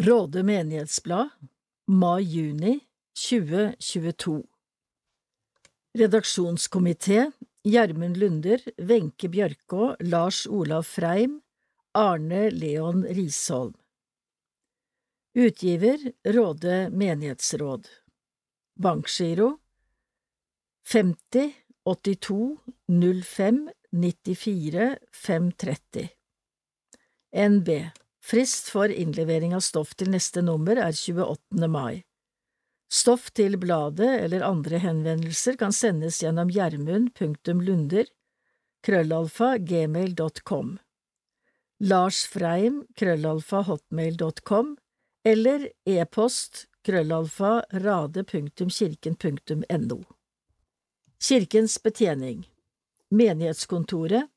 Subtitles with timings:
[0.00, 1.28] Råde menighetsblad,
[1.86, 2.80] mai–juni
[3.28, 4.46] 2022
[5.98, 7.30] Redaksjonskomité
[7.64, 11.40] Gjermund Lunder, Wenche Bjørkå, Lars Olav Freim,
[11.92, 13.74] Arne Leon Risholm.
[15.34, 17.88] Utgiver Råde menighetsråd.
[18.74, 19.58] Bankgiro
[20.82, 21.52] 50
[21.84, 22.56] 82
[22.88, 26.08] 05 94 530
[27.32, 27.68] NB
[28.20, 31.68] Frist for innlevering av stoff til neste nummer er 28.
[31.68, 32.02] mai.
[32.90, 38.06] Stoff til bladet eller andre henvendelser kan sendes gjennom gjermund.lunder
[38.82, 40.78] krøllalfa gmail.com
[41.80, 44.76] Lars Freim krøllalfa hotmail.com
[45.24, 50.04] eller e-post krøllalfa rade.kirken.no
[51.28, 52.50] Kirkens betjening
[53.10, 54.28] Menighetskontoret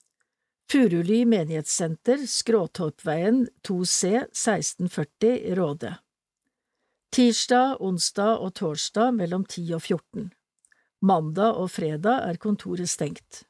[0.71, 5.95] Furuly menighetssenter, Skråtorpveien 2C 1640 Råde.
[7.13, 10.31] Tirsdag, onsdag og torsdag mellom 10 og 14
[11.05, 13.43] Mandag og fredag er kontoret stengt.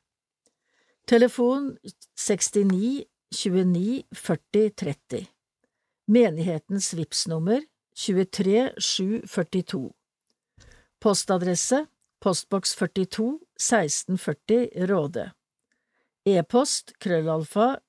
[1.08, 1.78] Telefon
[2.20, 5.28] 69 29 40 30
[6.08, 7.64] Menighetens VIPS-nummer
[7.96, 9.92] 23 742
[11.00, 11.86] Postadresse
[12.20, 15.30] Postboks 42 1640 Råde
[16.26, 17.80] E-post krøllalfa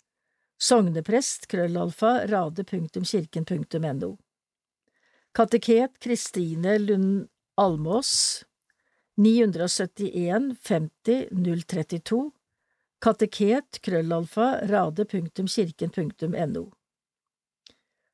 [0.58, 4.18] Sogneprest krøllalfa rade.kirken.no
[5.36, 8.44] Kateket Kristine Lund Almås
[9.18, 12.32] 971 50 032
[13.02, 16.72] Kateket krøllalfa rade.kirken.no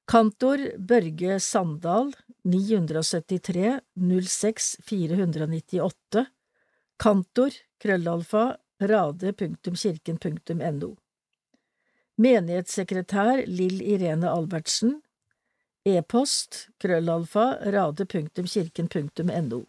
[0.07, 3.79] Kantor Børge Sandal 973
[4.27, 6.25] 06 498
[6.97, 10.95] Kantor krøllalfa rade.kirken.no
[12.17, 15.01] Menighetssekretær Lill Irene Albertsen.
[15.85, 19.61] E-post krøllalfa rade.kirken.no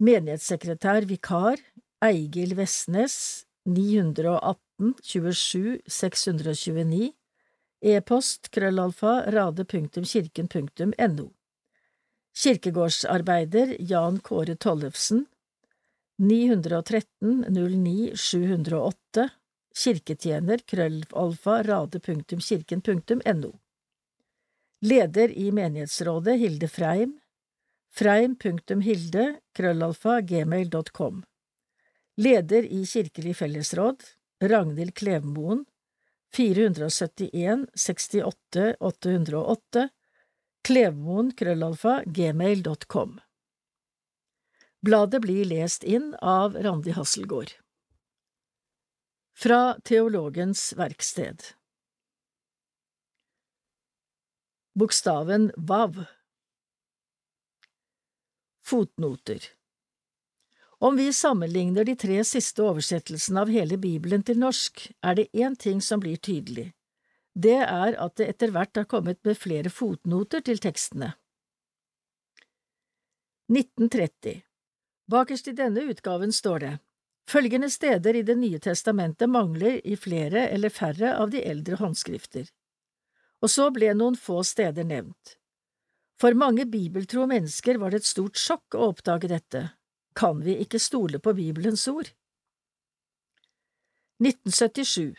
[0.00, 1.60] Menighetssekretær vikar
[2.02, 7.12] Eigil Vestnes 918 27 629
[7.80, 11.28] E-post krøllalfa rade.kirken.no
[12.40, 15.26] Kirkegårdsarbeider Jan Kåre Tollefsen
[16.18, 18.99] 913 09 708
[19.74, 23.52] Kirketjener krøllalfa rade.kirken.no
[24.80, 27.20] Leder i menighetsrådet Hilde Freim.
[27.90, 31.22] Freim.hilde krøllalfa gmail.com
[32.16, 34.02] Leder i Kirkelig fellesråd
[34.42, 35.64] Ragnhild Klevmoen
[36.36, 39.88] 471 68 808
[40.64, 43.18] Klevmoen krøllalfa gmail.com
[44.80, 47.52] Bladet blir lest inn av Randi Hasselgaard
[49.34, 51.42] Fra Teologens verksted
[54.74, 56.04] Bokstaven Vav
[58.66, 59.44] Fotnoter
[60.78, 65.56] Om vi sammenligner de tre siste oversettelsene av hele Bibelen til norsk, er det én
[65.56, 66.72] ting som blir tydelig.
[67.32, 71.14] Det er at det etter hvert har kommet med flere fotnoter til tekstene.
[73.50, 74.42] 1930
[75.10, 76.76] Bakerst i denne utgaven står det
[77.28, 82.48] Følgende steder i Det nye testamentet mangler i flere eller færre av de eldre håndskrifter.
[83.40, 85.36] Og så ble noen få steder nevnt.
[86.20, 89.70] For mange bibeltro mennesker var det et stort sjokk å oppdage dette.
[90.14, 92.10] Kan vi ikke stole på Bibelens ord?
[94.20, 95.14] 1977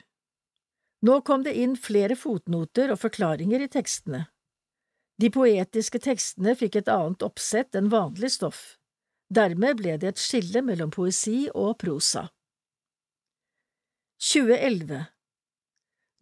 [1.01, 4.27] Nå kom det inn flere fotnoter og forklaringer i tekstene.
[5.17, 8.77] De poetiske tekstene fikk et annet oppsett enn vanlig stoff.
[9.31, 12.25] Dermed ble det et skille mellom poesi og prosa.
[14.19, 15.05] 2011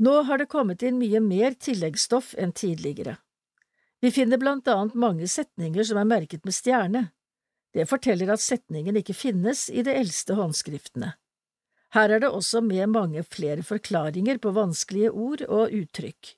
[0.05, 3.17] Nå har det kommet inn mye mer tilleggsstoff enn tidligere.
[3.99, 7.01] Vi finner blant annet mange setninger som er merket med stjerne.
[7.73, 11.15] Det forteller at setningen ikke finnes i de eldste håndskriftene.
[11.97, 16.35] Her er det også med mange flere forklaringer på vanskelige ord og uttrykk.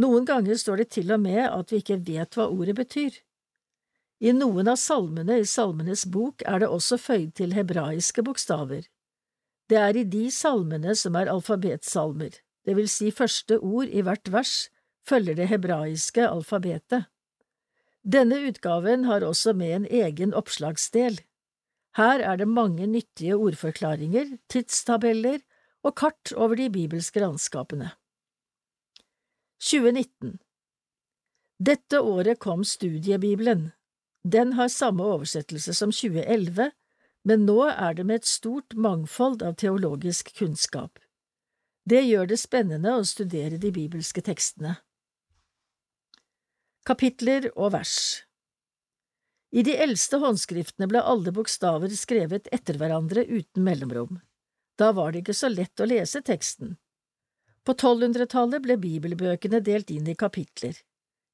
[0.00, 3.12] Noen ganger står det til og med at vi ikke vet hva ordet betyr.
[4.18, 8.88] I noen av salmene i Salmenes bok er det også føyd til hebraiske bokstaver.
[9.70, 12.32] Det er i de salmene som er alfabetsalmer,
[12.66, 14.68] det vil si første ord i hvert vers
[15.08, 17.06] følger det hebraiske alfabetet.
[18.02, 21.20] Denne utgaven har også med en egen oppslagsdel.
[21.96, 25.40] Her er det mange nyttige ordforklaringer, tidstabeller
[25.82, 27.90] og kart over de bibelske landskapene.
[29.62, 30.38] 2019
[31.58, 33.72] Dette året kom Studiebibelen.
[34.28, 36.70] Den har samme oversettelse som 2011,
[37.24, 40.98] men nå er det med et stort mangfold av teologisk kunnskap.
[41.88, 44.74] Det gjør det spennende å studere de bibelske tekstene.
[46.88, 47.94] Kapitler og vers
[49.52, 54.20] I de eldste håndskriftene ble alle bokstaver skrevet etter hverandre uten mellomrom.
[54.76, 56.76] Da var det ikke så lett å lese teksten.
[57.64, 60.76] På 1200-tallet ble bibelbøkene delt inn i kapitler.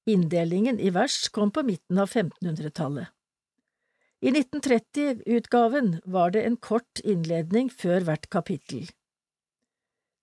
[0.07, 3.09] Inndelingen i vers kom på midten av 1500-tallet.
[4.21, 8.91] I 1930-utgaven var det en kort innledning før hvert kapittel.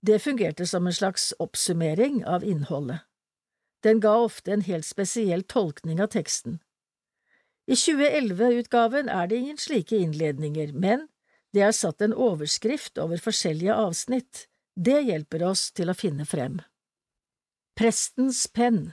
[0.02, 3.02] Det fungerte som en slags oppsummering av innholdet.
[3.82, 6.60] Den ga ofte en helt spesiell tolkning av teksten.
[7.66, 11.06] I 2011-utgaven er det ingen slike innledninger, men
[11.54, 14.46] det er satt en overskrift over forskjellige avsnitt.
[14.74, 16.58] Det hjelper oss til å finne frem.
[17.78, 18.92] Prestens penn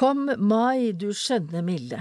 [0.00, 1.98] Kom mai, du skjønne milde.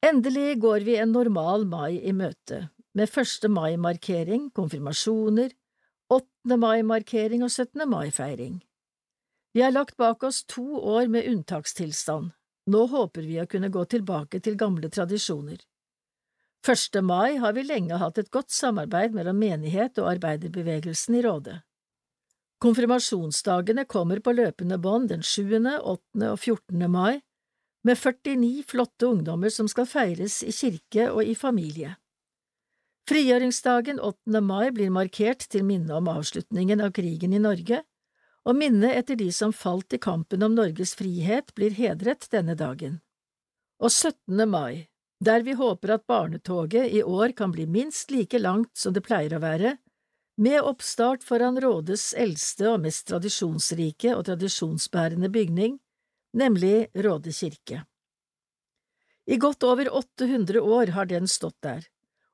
[0.00, 3.50] Endelig går vi en normal mai i møte, med 1.
[3.52, 5.52] mai-markering, konfirmasjoner,
[6.08, 6.56] 8.
[6.62, 7.84] mai-markering og 17.
[7.84, 8.62] mai-feiring.
[9.52, 12.32] Vi har lagt bak oss to år med unntakstilstand,
[12.72, 15.60] nå håper vi å kunne gå tilbake til gamle tradisjoner.
[16.64, 17.02] 1.
[17.04, 21.60] mai har vi lenge hatt et godt samarbeid mellom menighet og arbeiderbevegelsen i Rådet.
[22.62, 26.30] Konfirmasjonsdagene kommer på løpende bånd den 7., 8.
[26.30, 26.90] og 14.
[26.90, 27.20] mai,
[27.84, 31.96] med 49 flotte ungdommer som skal feires i kirke og i familie.
[33.04, 34.40] Frigjøringsdagen 8.
[34.40, 37.82] mai blir markert til minne om avslutningen av krigen i Norge,
[38.48, 43.02] og minnet etter de som falt i kampen om Norges frihet, blir hedret denne dagen.
[43.80, 44.48] Og 17.
[44.48, 44.88] mai,
[45.20, 49.36] der vi håper at barnetoget i år kan bli minst like langt som det pleier
[49.36, 49.76] å være,
[50.36, 55.78] med oppstart foran Rådes eldste og mest tradisjonsrike og tradisjonsbærende bygning,
[56.34, 57.84] nemlig Råde kirke.
[59.26, 61.86] I godt over 800 år har den stått der,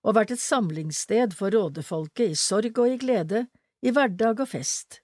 [0.03, 3.45] og vært et samlingssted for rådefolket i sorg og i glede,
[3.85, 5.03] i hverdag og fest.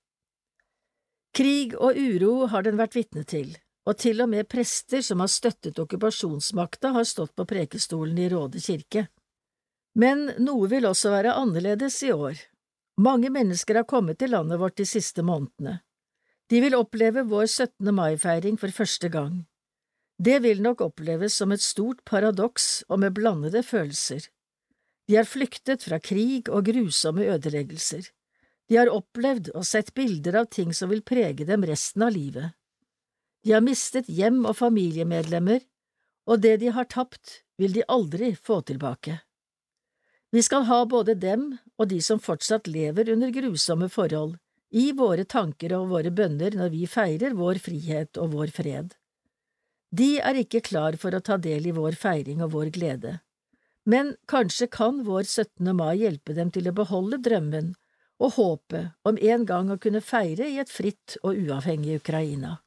[1.37, 3.53] Krig og uro har den vært vitne til,
[3.87, 8.63] og til og med prester som har støttet okkupasjonsmakta, har stått på prekestolen i Råde
[8.65, 9.07] kirke.
[9.95, 12.41] Men noe vil også være annerledes i år.
[12.97, 15.83] Mange mennesker har kommet til landet vårt de siste månedene.
[16.49, 17.91] De vil oppleve vår 17.
[17.93, 19.43] mai-feiring for første gang.
[20.17, 24.31] Det vil nok oppleves som et stort paradoks og med blandede følelser.
[25.09, 28.09] De har flyktet fra krig og grusomme ødeleggelser.
[28.69, 32.57] De har opplevd og sett bilder av ting som vil prege dem resten av livet.
[33.45, 35.61] De har mistet hjem og familiemedlemmer,
[36.27, 39.21] og det de har tapt, vil de aldri få tilbake.
[40.37, 41.45] Vi skal ha både dem
[41.81, 44.35] og de som fortsatt lever under grusomme forhold,
[44.69, 48.91] i våre tanker og våre bønner når vi feirer vår frihet og vår fred.
[49.97, 53.15] De er ikke klar for å ta del i vår feiring og vår glede,
[53.89, 55.73] men kanskje kan vår 17.
[55.79, 57.73] mai hjelpe dem til å beholde drømmen
[58.21, 62.59] og håpet om en gang å kunne feire i et fritt og uavhengig Ukraina.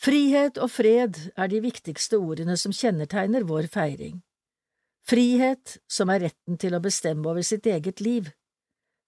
[0.00, 4.22] Frihet og fred er de viktigste ordene som kjennetegner vår feiring.
[5.10, 8.28] Frihet, som er retten til å bestemme over sitt eget liv.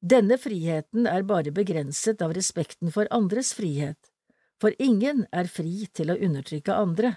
[0.02, 4.10] Denne friheten er bare begrenset av respekten for andres frihet,
[4.58, 7.12] for ingen er fri til å undertrykke andre.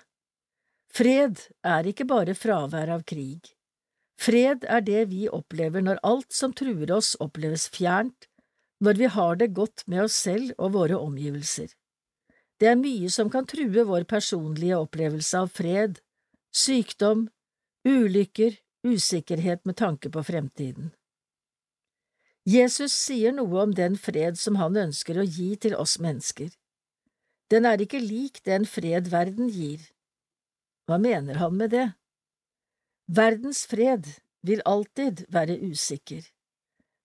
[0.93, 3.49] Fred er ikke bare fravær av krig.
[4.21, 8.29] Fred er det vi opplever når alt som truer oss oppleves fjernt,
[8.85, 11.73] når vi har det godt med oss selv og våre omgivelser.
[12.61, 15.97] Det er mye som kan true vår personlige opplevelse av fred,
[16.53, 17.25] sykdom,
[17.81, 20.91] ulykker, usikkerhet med tanke på fremtiden.
[22.45, 26.51] Jesus sier noe om den fred som han ønsker å gi til oss mennesker.
[27.49, 29.81] Den er ikke lik den fred verden gir.
[30.85, 31.87] Hva mener han med det?
[33.09, 34.05] Verdens fred
[34.45, 36.21] vil alltid være usikker.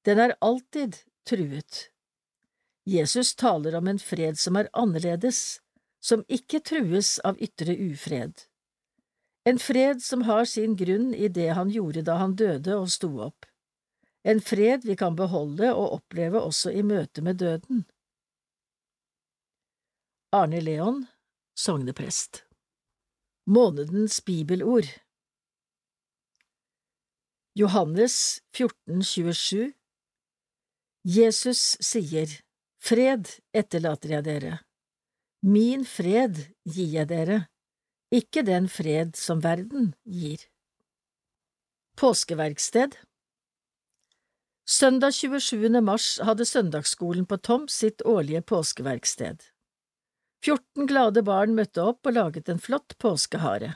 [0.05, 1.89] Den er alltid truet.
[2.85, 5.61] Jesus taler om en fred som er annerledes,
[6.01, 8.50] som ikke trues av ytre ufred.
[9.45, 13.09] En fred som har sin grunn i det han gjorde da han døde og sto
[13.25, 13.47] opp.
[14.23, 17.87] En fred vi kan beholde og oppleve også i møte med døden.
[20.37, 21.07] Arne Leon,
[21.57, 22.45] sogneprest.
[23.47, 24.87] Månedens bibelord.
[27.57, 29.73] Johannes 14, 27
[31.03, 32.29] Jesus sier,
[32.81, 34.53] Fred etterlater jeg dere.
[35.43, 36.37] Min fred
[36.69, 37.39] gir jeg dere,
[38.11, 40.43] ikke den fred som verden gir.
[42.01, 42.97] Påskeverksted
[44.71, 45.81] Søndag 27.
[45.83, 49.43] mars hadde søndagsskolen på Tom sitt årlige påskeverksted.
[50.45, 53.75] 14 glade barn møtte opp og laget en flott påskehare.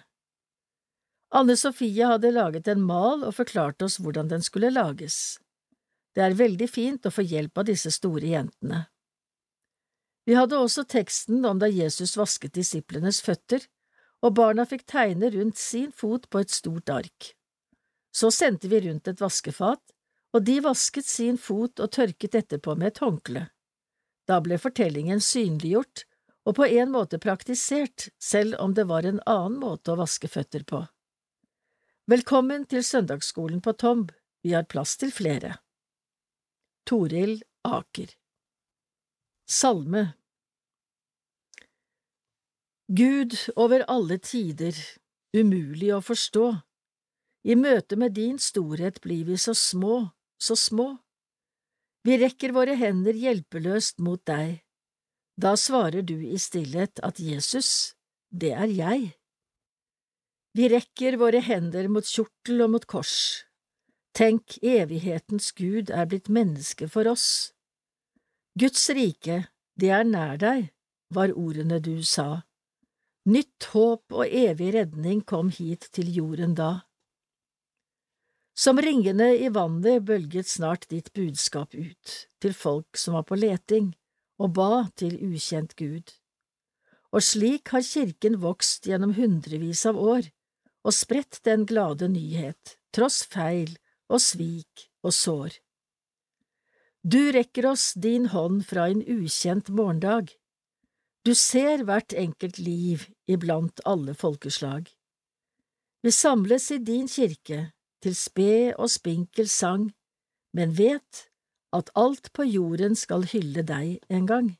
[1.34, 5.38] Anne Sofie hadde laget en mal og forklarte oss hvordan den skulle lages.
[6.14, 8.84] Det er veldig fint å få hjelp av disse store jentene.
[10.24, 13.66] Vi hadde også teksten om da Jesus vasket disiplenes føtter,
[14.24, 17.34] og barna fikk tegne rundt sin fot på et stort ark.
[18.14, 19.82] Så sendte vi rundt et vaskefat,
[20.34, 23.44] og de vasket sin fot og tørket etterpå med et håndkle.
[24.24, 26.06] Da ble fortellingen synliggjort
[26.44, 30.64] og på en måte praktisert, selv om det var en annen måte å vaske føtter
[30.68, 30.82] på.
[32.10, 34.12] Velkommen til søndagsskolen på Tomb,
[34.44, 35.56] vi har plass til flere.
[36.84, 38.12] Toril Aker
[39.48, 40.10] Salme
[42.88, 44.76] Gud over alle tider,
[45.32, 46.50] umulig å forstå,
[47.48, 50.10] i møte med din storhet blir vi så små,
[50.40, 50.90] så små.
[52.04, 54.60] Vi rekker våre hender hjelpeløst mot deg,
[55.40, 57.94] da svarer du i stillhet at Jesus,
[58.30, 59.10] det er jeg.
[60.54, 63.16] Vi rekker våre hender mot kjortel og mot kors.
[64.14, 67.54] Tenk, evighetens Gud er blitt menneske for oss.
[68.54, 70.68] Guds rike, det er nær deg,
[71.10, 72.44] var ordene du sa.
[73.24, 76.84] Nytt håp og evig redning kom hit til jorden da.
[78.54, 83.94] Som ringene i vannet bølget snart ditt budskap ut, til folk som var på leting
[84.38, 86.12] og ba til ukjent Gud.
[87.14, 90.28] Og slik har kirken vokst gjennom hundrevis av år
[90.84, 93.72] og spredt den glade nyhet, tross feil
[94.12, 95.56] og svik og sår.
[97.04, 100.30] Du rekker oss din hånd fra en ukjent morgendag.
[101.24, 104.90] Du ser hvert enkelt liv iblant alle folkeslag.
[106.04, 107.70] Vi samles i din kirke
[108.04, 109.86] til sped og spinkel sang,
[110.52, 111.22] men vet
[111.72, 114.52] at alt på jorden skal hylle deg en gang.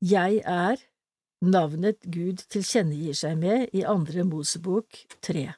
[0.00, 0.80] Jeg er
[1.44, 5.50] navnet Gud tilkjennegir seg med i Andre Mosebok tre.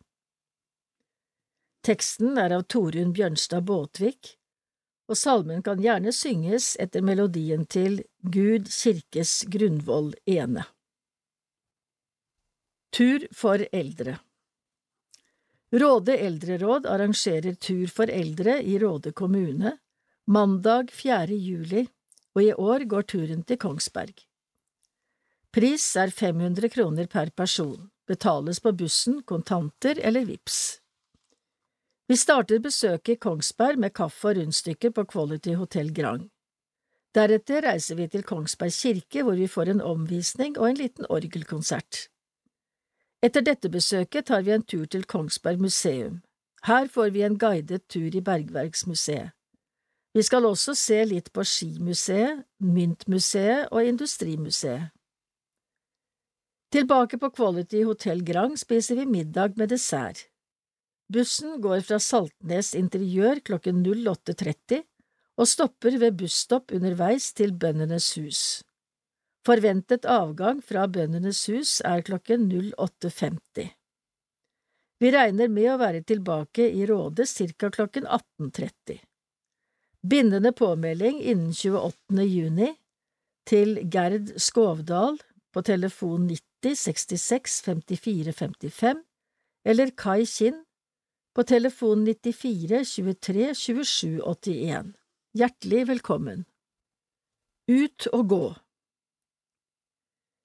[1.86, 4.36] Teksten er av Torunn Bjørnstad Båtvik,
[5.10, 10.64] og salmen kan gjerne synges etter melodien til Gud kirkes grunnvoll ene.
[12.92, 14.18] Tur for eldre
[15.72, 19.78] Råde eldreråd arrangerer tur for eldre i Råde kommune
[20.26, 21.26] mandag 4.
[21.34, 21.86] juli,
[22.34, 24.14] og i år går turen til Kongsberg.
[25.52, 30.81] Pris er 500 kroner per person, betales på bussen, kontanter eller VIPS.
[32.08, 36.30] Vi starter besøket i Kongsberg med kaffe og rundstykker på Quality Hotel Grang.
[37.14, 42.08] Deretter reiser vi til Kongsberg kirke, hvor vi får en omvisning og en liten orgelkonsert.
[43.22, 46.22] Etter dette besøket tar vi en tur til Kongsberg museum.
[46.66, 49.30] Her får vi en guidet tur i Bergverksmuseet.
[50.14, 54.90] Vi skal også se litt på Skimuseet, Myntmuseet og Industrimuseet.
[56.72, 60.31] Tilbake på Quality Hotel Grang spiser vi middag med dessert.
[61.12, 64.80] Bussen går fra Saltnes interiør klokken 08.30
[65.40, 68.40] og stopper ved busstopp underveis til Bøndenes hus.
[69.44, 73.72] Forventet avgang fra Bøndenes hus er klokken 08.50.
[75.02, 77.70] Vi regner med å være tilbake i Råde ca.
[77.74, 79.00] klokken 18.30.
[80.02, 82.22] Bindende påmelding innen 28.
[82.24, 82.72] juni
[83.48, 85.18] til Gerd Skovdal
[85.52, 89.02] på telefon 90 66 54 55
[89.66, 90.62] eller Kai Kinn
[91.34, 94.92] på telefon 94 23 27 81.
[95.32, 96.44] Hjertelig velkommen.
[97.70, 98.44] Ut og gå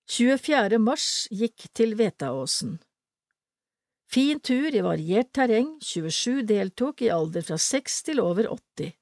[0.08, 0.78] 24.
[0.80, 2.78] mars gikk til Vetaåsen.
[4.08, 8.94] Fin tur i variert terreng, 27 deltok i alder fra 6 til over 80.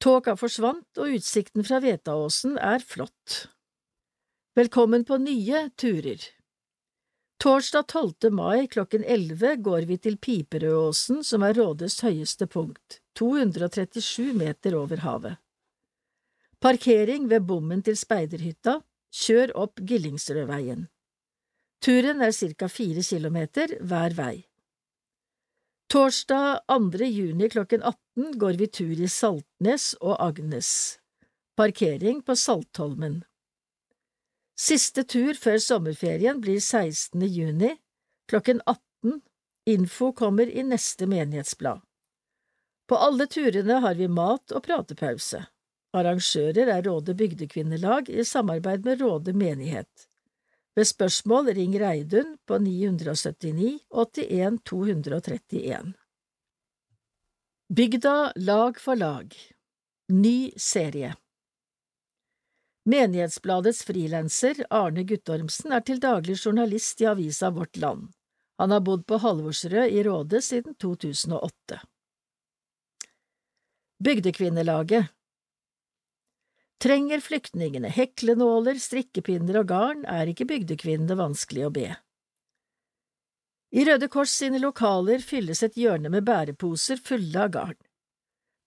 [0.00, 3.48] Tåka forsvant, og utsikten fra Vetaåsen er flott.
[4.54, 6.22] Velkommen på nye turer.
[7.40, 8.32] Torsdag 12.
[8.32, 15.00] mai klokken 11 går vi til Piperødåsen, som er Rådes høyeste punkt, 237 meter over
[15.00, 15.38] havet.
[16.60, 18.82] Parkering ved bommen til speiderhytta,
[19.22, 20.84] Kjør opp Gillingsrødveien.
[21.80, 22.68] Turen er ca.
[22.68, 24.44] fire kilometer hver vei.
[25.88, 27.08] Torsdag 2.
[27.08, 31.00] juni klokken 18 går vi tur i Saltnes og Agnes.
[31.56, 33.22] Parkering på Saltholmen.
[34.60, 37.22] Siste tur før sommerferien blir 16.
[37.24, 37.70] juni
[38.28, 39.22] klokken 18.
[39.72, 41.80] Info kommer i neste menighetsblad.
[42.88, 45.40] På alle turene har vi mat og pratepause.
[45.96, 50.06] Arrangører er Råde bygdekvinnelag i samarbeid med Råde menighet.
[50.76, 55.94] Ved spørsmål ring Reidun på 979 81 231.
[57.72, 59.34] Bygda lag for lag
[60.10, 61.14] Ny serie
[62.90, 68.08] Menighetsbladets frilanser Arne Guttormsen er til daglig journalist i avisa Vårt Land.
[68.58, 71.78] Han har bodd på Halvorsrød i Råde siden 2008.
[74.02, 75.12] Bygdekvinnelaget
[76.82, 81.88] Trenger flyktningene heklenåler, strikkepinner og garn, er ikke bygdekvinnene vanskelig å be.
[83.70, 87.80] I Røde Kors sine lokaler fylles et hjørne med bæreposer fulle av garn.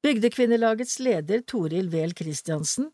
[0.05, 2.93] Bygdekvinnelagets leder Toril Wehl Christiansen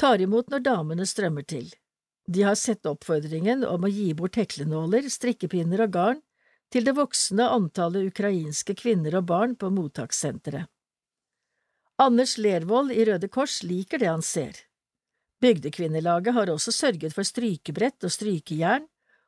[0.00, 1.68] tar imot når damene strømmer til.
[2.26, 6.22] De har sett oppfordringen om å gi bort heklenåler, strikkepinner og garn
[6.74, 10.66] til det voksende antallet ukrainske kvinner og barn på mottakssenteret.
[12.02, 14.58] Anders Lervold i Røde Kors liker det han ser.
[15.40, 18.84] Bygdekvinnelaget har også sørget for strykebrett og strykejern,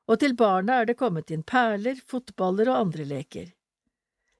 [0.08, 3.48] og til barna er det kommet inn perler, fotballer og andre leker.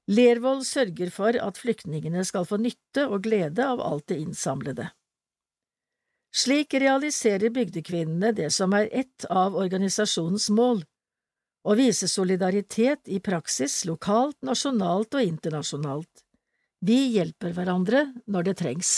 [0.09, 4.89] Lervold sørger for at flyktningene skal få nytte og glede av alt det innsamlede.
[6.29, 10.83] Slik realiserer bygdekvinnene det som er ett av organisasjonens mål–
[11.69, 16.21] å vise solidaritet i praksis lokalt, nasjonalt og internasjonalt.
[16.79, 18.91] Vi hjelper hverandre når det trengs.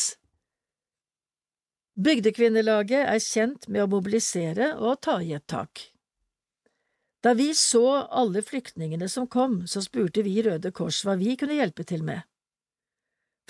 [1.97, 5.87] Bygdekvinnelaget er kjent med å mobilisere og ta i et tak.
[7.21, 11.57] Da vi så alle flyktningene som kom, så spurte vi Røde Kors hva vi kunne
[11.57, 12.21] hjelpe til med.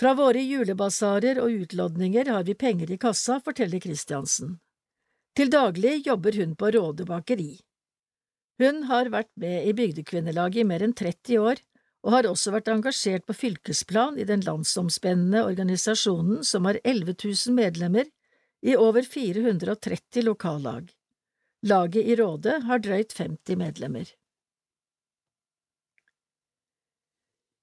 [0.02, 4.56] Fra våre julebasarer og utlodninger har vi penger i kassa, forteller Kristiansen.
[5.38, 7.60] Til daglig jobber hun på Råde bakeri.
[8.58, 11.62] Hun har vært med i Bygdekvinnelaget i mer enn 30 år,
[12.02, 17.54] og har også vært engasjert på fylkesplan i den landsomspennende organisasjonen som har 11 000
[17.60, 18.10] medlemmer
[18.66, 20.90] i over 430 lokallag.
[21.62, 24.10] Laget i Råde har drøyt 50 medlemmer.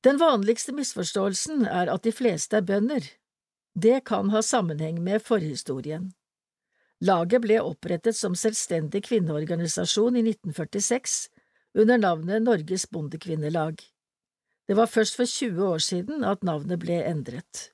[0.05, 3.03] Den vanligste misforståelsen er at de fleste er bønder.
[3.75, 6.13] Det kan ha sammenheng med forhistorien.
[7.03, 11.17] Laget ble opprettet som selvstendig kvinneorganisasjon i 1946
[11.79, 13.79] under navnet Norges Bondekvinnelag.
[14.67, 17.69] Det var først for 20 år siden at navnet ble endret.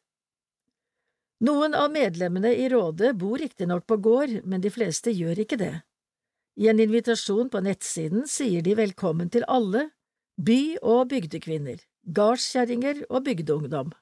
[1.45, 5.73] Noen av medlemmene i rådet bor riktignok på gård, men de fleste gjør ikke det.
[6.55, 9.89] I en invitasjon på nettsiden sier de velkommen til alle,
[10.39, 13.93] by- og bygdekvinner, gardskjerringer og bygdeungdom.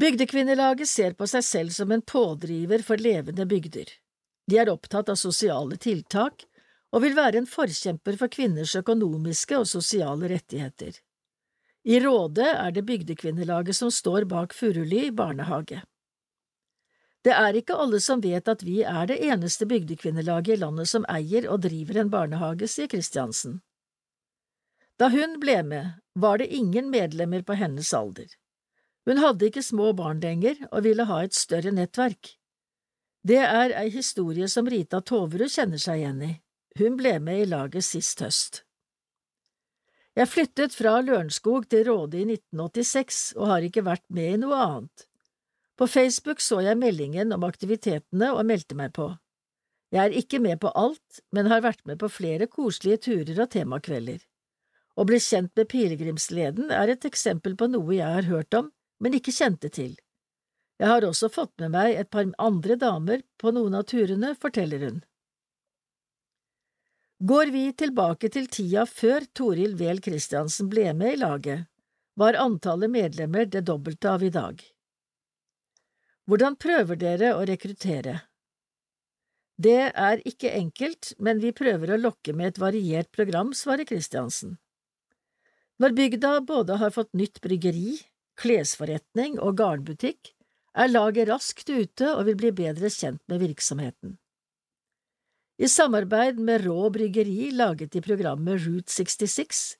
[0.00, 3.92] Bygdekvinnelaget ser på seg selv som en pådriver for levende bygder.
[4.50, 6.44] De er opptatt av sosiale tiltak
[6.94, 10.98] og vil være en forkjemper for kvinners økonomiske og sosiale rettigheter.
[11.84, 15.82] I Råde er det Bygdekvinnelaget som står bak Furuli barnehage.
[17.24, 21.06] Det er ikke alle som vet at vi er det eneste bygdekvinnelaget i landet som
[21.08, 23.62] eier og driver en barnehage, sier Kristiansen.
[25.00, 28.28] Da hun ble med, var det ingen medlemmer på hennes alder.
[29.04, 32.36] Hun hadde ikke små barn lenger og ville ha et større nettverk.
[33.24, 36.32] Det er ei historie som Rita Toverud kjenner seg igjen i.
[36.78, 38.62] Hun ble med i laget sist høst.
[40.14, 44.60] Jeg flyttet fra Lørenskog til Råde i 1986 og har ikke vært med i noe
[44.62, 45.06] annet.
[45.74, 49.08] På Facebook så jeg meldingen om aktivitetene og meldte meg på.
[49.94, 53.50] Jeg er ikke med på alt, men har vært med på flere koselige turer og
[53.50, 54.22] temakvelder.
[54.94, 58.70] Å bli kjent med pilegrimsleden er et eksempel på noe jeg har hørt om,
[59.02, 59.96] men ikke kjente til.
[60.78, 64.86] Jeg har også fått med meg et par andre damer på noen av turene, forteller
[64.86, 65.02] hun.
[67.24, 71.66] Går vi tilbake til tida før Toril Vel Christiansen ble med i laget,
[72.18, 74.60] var antallet medlemmer det dobbelte av i dag.
[76.30, 78.20] Hvordan prøver dere å rekruttere?
[79.56, 84.56] Det er ikke enkelt, men vi prøver å lokke med et variert program, svarer Christiansen.
[85.82, 87.96] Når bygda både har fått nytt bryggeri,
[88.38, 90.30] klesforretning og garnbutikk,
[90.74, 94.18] er laget raskt ute og vil bli bedre kjent med virksomheten.
[95.58, 99.76] I samarbeid med Rå Bryggeri laget de programmet Route 66,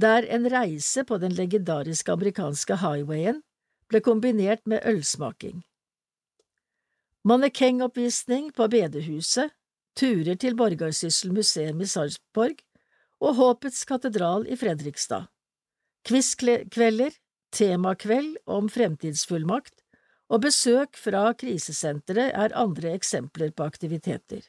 [0.00, 3.42] der en reise på den legendariske amerikanske highwayen
[3.88, 5.60] ble kombinert med ølsmaking.
[7.28, 9.52] Mannekengoppvisning på bedehuset,
[9.96, 12.62] turer til Borgarsyssel museum i Sarpsborg
[13.20, 15.28] og Håpets katedral i Fredrikstad,
[16.08, 17.12] quizkvelder,
[17.52, 19.80] temakveld om fremtidsfullmakt
[20.30, 24.44] og besøk fra krisesenteret er andre eksempler på aktiviteter.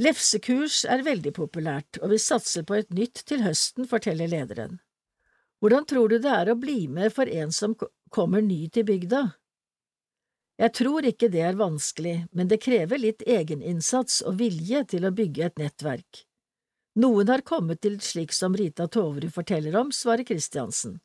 [0.00, 4.78] Lefsekurs er veldig populært, og vi satser på et nytt til høsten, forteller lederen.
[5.60, 7.76] Hvordan tror du det er å bli med for en som
[8.10, 9.22] kommer ny til bygda?
[10.62, 15.14] Jeg tror ikke det er vanskelig, men det krever litt egeninnsats og vilje til å
[15.14, 16.24] bygge et nettverk.
[17.00, 20.98] Noen har kommet til slik som Rita Toverud forteller om, svarer Kristiansen.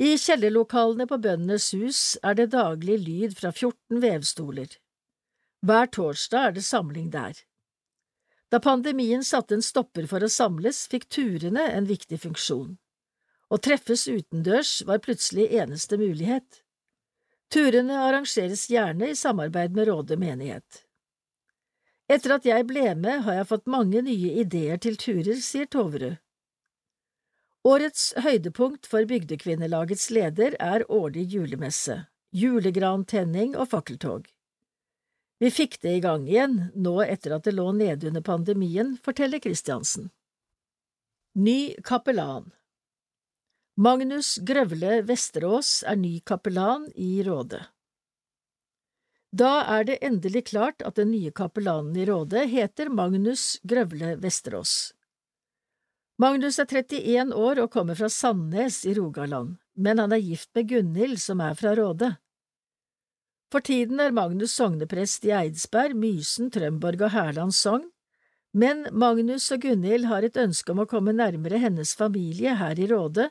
[0.00, 4.78] I kjellerlokalene på Bøndenes hus er det daglig lyd fra 14 vevstoler.
[5.60, 7.36] Hver torsdag er det samling der.
[8.48, 12.78] Da pandemien satte en stopper for å samles, fikk turene en viktig funksjon.
[13.52, 16.62] Å treffes utendørs var plutselig eneste mulighet.
[17.52, 20.86] Turene arrangeres gjerne i samarbeid med Råde menighet.
[22.10, 26.18] Etter at jeg ble med, har jeg fått mange nye ideer til turer, sier Toverud.
[27.70, 31.98] Årets høydepunkt for Bygdekvinnelagets leder er årlig julemesse,
[32.34, 34.30] julegrantenning og fakkeltog.
[35.40, 39.40] Vi fikk det i gang igjen, nå etter at det lå nede under pandemien, forteller
[39.44, 40.08] Kristiansen.
[41.36, 42.50] Ny kapellan
[43.80, 47.62] Magnus Grøvle Vesterås er ny kapellan i Råde.
[49.30, 54.92] Da er det endelig klart at den nye kapellanen i Råde heter Magnus Grøvle Vesterås.
[56.18, 60.66] Magnus er 31 år og kommer fra Sandnes i Rogaland, men han er gift med
[60.68, 62.10] Gunhild, som er fra Råde.
[63.50, 67.86] For tiden er Magnus sogneprest i Eidsberg, Mysen, Trømborg og Hærland sogn,
[68.52, 72.90] men Magnus og Gunhild har et ønske om å komme nærmere hennes familie her i
[72.90, 73.30] Råde,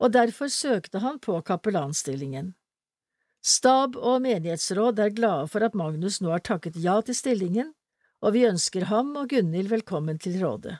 [0.00, 2.54] og derfor søkte han på kapellanstillingen.
[3.44, 7.74] Stab og menighetsråd er glade for at Magnus nå har takket ja til stillingen,
[8.24, 10.78] og vi ønsker ham og Gunhild velkommen til rådet.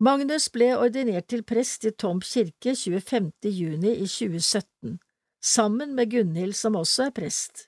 [0.00, 3.32] Magnus ble ordinert til prest i Tomp kirke 25.
[3.48, 4.98] juni i 2017,
[5.40, 7.66] sammen med Gunhild som også er prest.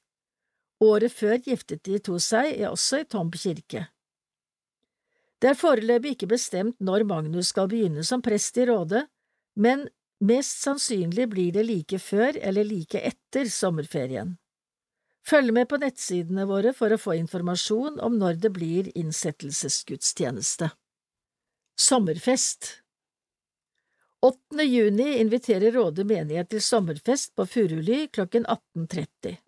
[0.85, 3.87] Året før giftet de to seg, er også i Tomp kirke.
[5.41, 9.07] Det er foreløpig ikke bestemt når Magnus skal begynne som prest i rådet,
[9.57, 9.89] men
[10.23, 14.37] Mest sannsynlig blir det like før eller like etter sommerferien.
[15.27, 20.71] Følg med på nettsidene våre for å få informasjon om når det blir innsettelsesgudstjeneste.
[21.79, 22.83] Sommerfest
[24.23, 24.63] 8.
[24.63, 29.41] juni inviterer Råde menighet til sommerfest på Furuly klokken 18.30.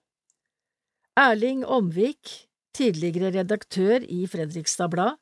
[1.15, 2.33] Erling Omvik,
[2.75, 5.21] tidligere redaktør i Fredrikstad Blad,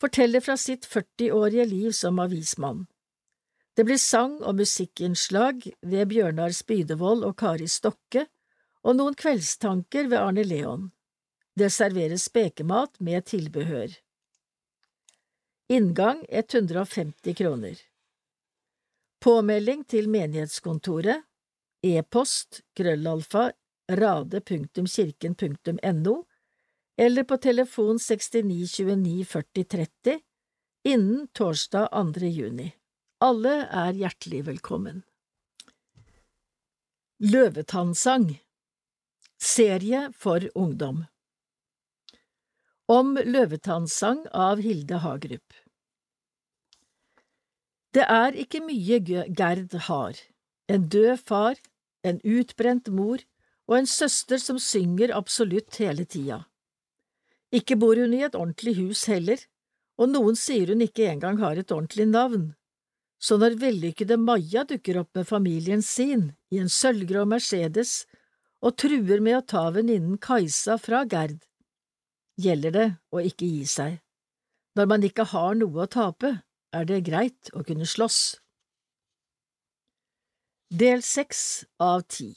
[0.00, 2.86] forteller fra sitt 40-årige liv som avismann.
[3.76, 8.24] Det blir sang- og musikkinnslag ved Bjørnar Spydevold og Kari Stokke,
[8.82, 10.90] og noen kveldstanker ved Arne Leon.
[11.56, 13.88] Det serveres spekemat med tilbehør.
[15.68, 17.76] Inngang 150 kroner.
[19.20, 21.22] Påmelding til menighetskontoret
[21.82, 23.52] e-post krøllalfa
[23.90, 26.24] rade.kirken.no
[26.96, 30.20] eller på telefon 69 29 40 30
[30.84, 32.26] innen torsdag 2.
[32.26, 32.72] juni.
[33.24, 34.98] Alle er hjertelig velkommen.
[37.24, 38.26] Løvetannsang
[39.40, 41.06] Serie for ungdom.
[42.92, 45.54] Om løvetannsang av Hilde Hagerup.
[47.96, 50.20] Det er ikke mye Gerd har,
[50.68, 51.56] en død far,
[52.04, 53.24] en utbrent mor
[53.64, 56.42] og en søster som synger absolutt hele tida.
[57.48, 59.40] Ikke bor hun i et ordentlig hus heller,
[59.96, 62.50] og noen sier hun ikke engang har et ordentlig navn
[63.18, 68.04] så når vellykkede Maja dukker opp med familien sin i en sølvgrå Mercedes
[68.64, 71.38] og truer med å ta venninnen Kajsa fra Gerd,
[72.40, 74.00] gjelder det å ikke gi seg.
[74.76, 76.34] Når man ikke har noe å tape,
[76.76, 78.36] er det greit å kunne slåss.
[80.68, 82.34] Del seks av ti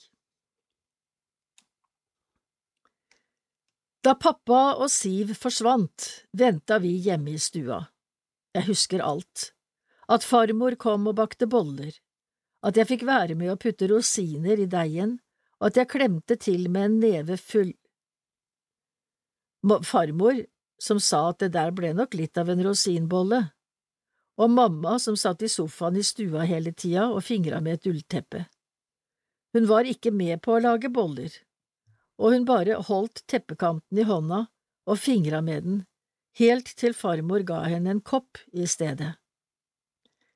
[4.06, 7.82] Da pappa og Siv forsvant, venta vi hjemme i stua.
[8.56, 9.50] Jeg husker alt
[10.10, 11.92] at farmor kom og bakte boller,
[12.66, 15.20] at jeg fikk være med å putte rosiner i deigen,
[15.60, 17.74] og at jeg klemte til med en neve full…
[19.86, 20.40] Farmor
[20.80, 23.42] som sa at det der ble nok litt av en rosinbolle,
[24.40, 28.46] og mamma som satt i sofaen i stua hele tida og fingra med et ullteppe.
[29.54, 31.34] Hun var ikke med på å lage boller,
[32.20, 34.46] og hun bare holdt teppekanten i hånda
[34.90, 35.82] og fingra med den,
[36.40, 39.18] helt til farmor ga henne en kopp i stedet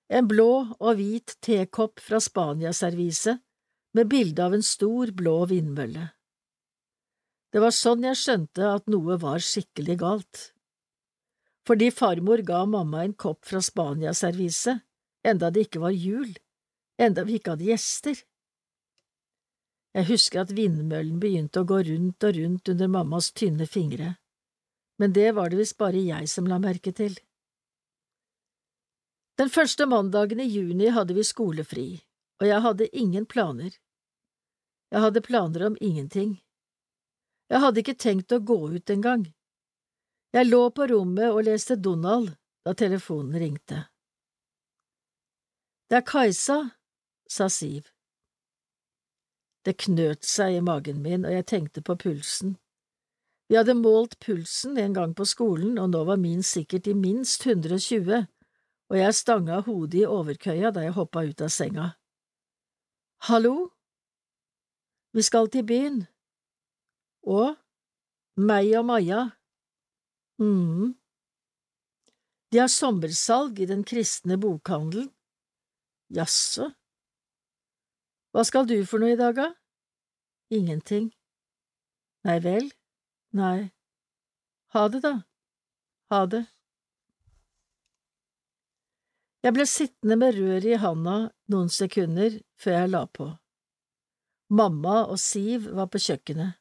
[0.09, 3.41] en blå og hvit tekopp fra Spania-serviset
[3.93, 6.09] med bilde av en stor, blå vindmølle.
[7.53, 10.39] Det var sånn jeg skjønte at noe var skikkelig galt.
[11.67, 14.81] Fordi farmor ga mamma en kopp fra Spania-serviset,
[15.23, 16.33] enda det ikke var jul,
[16.99, 18.17] enda vi ikke hadde gjester.
[19.93, 24.15] Jeg husker at vindmøllen begynte å gå rundt og rundt under mammas tynne fingre,
[24.97, 27.13] men det var det visst bare jeg som la merke til.
[29.37, 31.87] Den første mandagen i juni hadde vi skolefri,
[32.41, 33.71] og jeg hadde ingen planer.
[34.93, 36.35] Jeg hadde planer om ingenting.
[37.49, 39.25] Jeg hadde ikke tenkt å gå ut engang.
[40.33, 43.83] Jeg lå på rommet og leste Donald da telefonen ringte.
[45.89, 46.57] Det er Kajsa,
[47.29, 47.89] sa Siv.
[49.65, 52.57] Det knøt seg i magen min, og jeg tenkte på pulsen.
[53.49, 57.45] Vi hadde målt pulsen en gang på skolen, og nå var min sikkert i minst
[57.45, 58.25] 120,
[58.93, 61.85] og jeg stanga hodet i overkøya da jeg hoppa ut av senga.
[63.25, 63.71] Hallo?
[65.17, 66.03] Vi skal til byen.
[67.25, 67.55] Og?
[68.37, 69.23] Meg og Maja.
[70.37, 70.93] mm.
[72.53, 75.09] De har sommersalg i den kristne bokhandelen.
[76.13, 76.69] Jaså?
[78.29, 79.47] Hva skal du for noe i dag, da?
[80.53, 81.09] Ingenting.
[82.29, 82.69] Nei vel?
[83.33, 83.71] Nei.
[84.77, 85.15] Ha det, da.
[86.13, 86.45] Ha det.
[89.43, 91.15] Jeg ble sittende med røret i handa
[91.51, 93.25] noen sekunder før jeg la på.
[94.55, 96.55] Mamma og Siv var på kjøkkenet.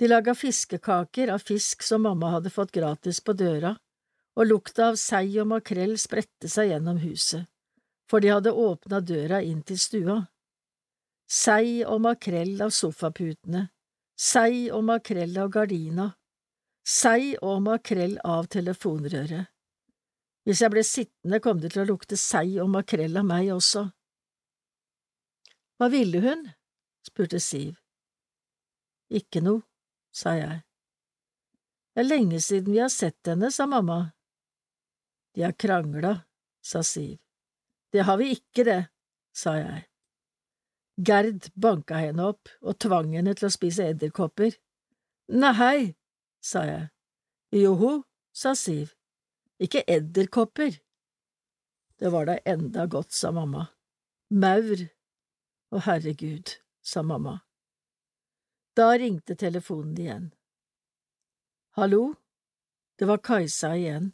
[0.00, 3.74] De laga fiskekaker av fisk som mamma hadde fått gratis på døra,
[4.34, 7.44] og lukta av sei og makrell spredte seg gjennom huset,
[8.08, 10.16] for de hadde åpna døra inn til stua.
[11.30, 13.68] Sei og makrell av sofaputene,
[14.18, 16.08] sei og makrell av gardina,
[16.82, 19.52] sei og makrell av telefonrøret.
[20.50, 23.84] Hvis jeg ble sittende, kom det til å lukte sei og makrell av meg også.
[25.78, 26.42] Hva ville hun?
[27.06, 27.76] spurte Siv.
[29.14, 29.62] Ikke noe,
[30.10, 30.58] sa jeg.
[31.94, 34.00] Det er lenge siden vi har sett henne, sa mamma.
[35.38, 36.16] De har krangla,
[36.58, 37.20] sa Siv.
[37.94, 38.82] Det har vi ikke, det,
[39.30, 39.86] sa jeg.
[40.98, 44.58] Gerd banka henne opp og tvang henne til å spise edderkopper.
[45.30, 45.94] Nei,
[46.42, 46.88] sa jeg.
[47.54, 48.00] Joho,
[48.34, 48.96] sa Siv.
[49.60, 50.80] Ikke edderkopper.
[52.00, 53.66] Det var da enda godt, sa mamma.
[54.32, 54.86] Maur.
[55.70, 57.40] Å, herregud sa mamma.
[58.74, 60.30] Da ringte telefonen igjen.
[61.76, 62.14] Hallo,
[62.98, 64.12] det var Kajsa igjen.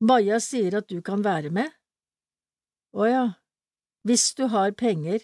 [0.00, 1.74] Maja sier at du kan være med.
[2.96, 3.24] Å ja,
[4.06, 5.20] hvis du har penger.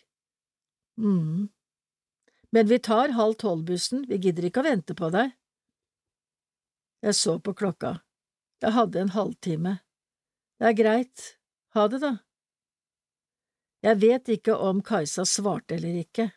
[0.99, 1.49] mm.
[2.51, 5.33] Men vi tar halv tolv-bussen, vi gidder ikke å vente på deg.
[7.03, 8.06] Jeg så på klokka.
[8.65, 9.79] Jeg hadde en halvtime.
[10.57, 11.25] Det er greit,
[11.77, 12.13] ha det, da.
[13.85, 16.31] Jeg vet ikke om Kajsa svarte eller ikke,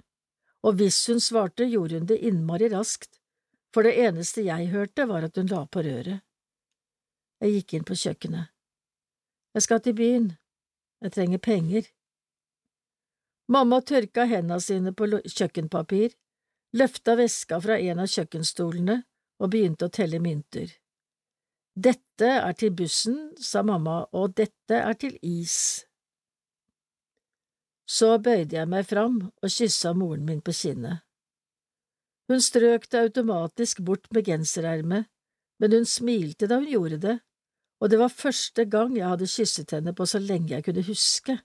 [0.68, 3.22] og hvis hun svarte, gjorde hun det innmari raskt,
[3.74, 6.20] for det eneste jeg hørte, var at hun la på røret.
[7.40, 8.52] Jeg gikk inn på kjøkkenet.
[9.56, 10.28] Jeg skal til byen.
[11.00, 11.88] Jeg trenger penger.
[13.50, 16.12] Mamma tørka hendene sine på kjøkkenpapir,
[16.76, 19.00] løfta veska fra en av kjøkkenstolene
[19.40, 20.76] og begynte å telle mynter.
[21.76, 25.86] Dette er til bussen, sa mamma, og dette er til is.
[27.90, 31.06] Så bøyde jeg meg fram og kyssa moren min på kinnet.
[32.30, 35.08] Hun strøk det automatisk bort med genserermet,
[35.60, 37.18] men hun smilte da hun gjorde det,
[37.82, 41.40] og det var første gang jeg hadde kysset henne på så lenge jeg kunne huske.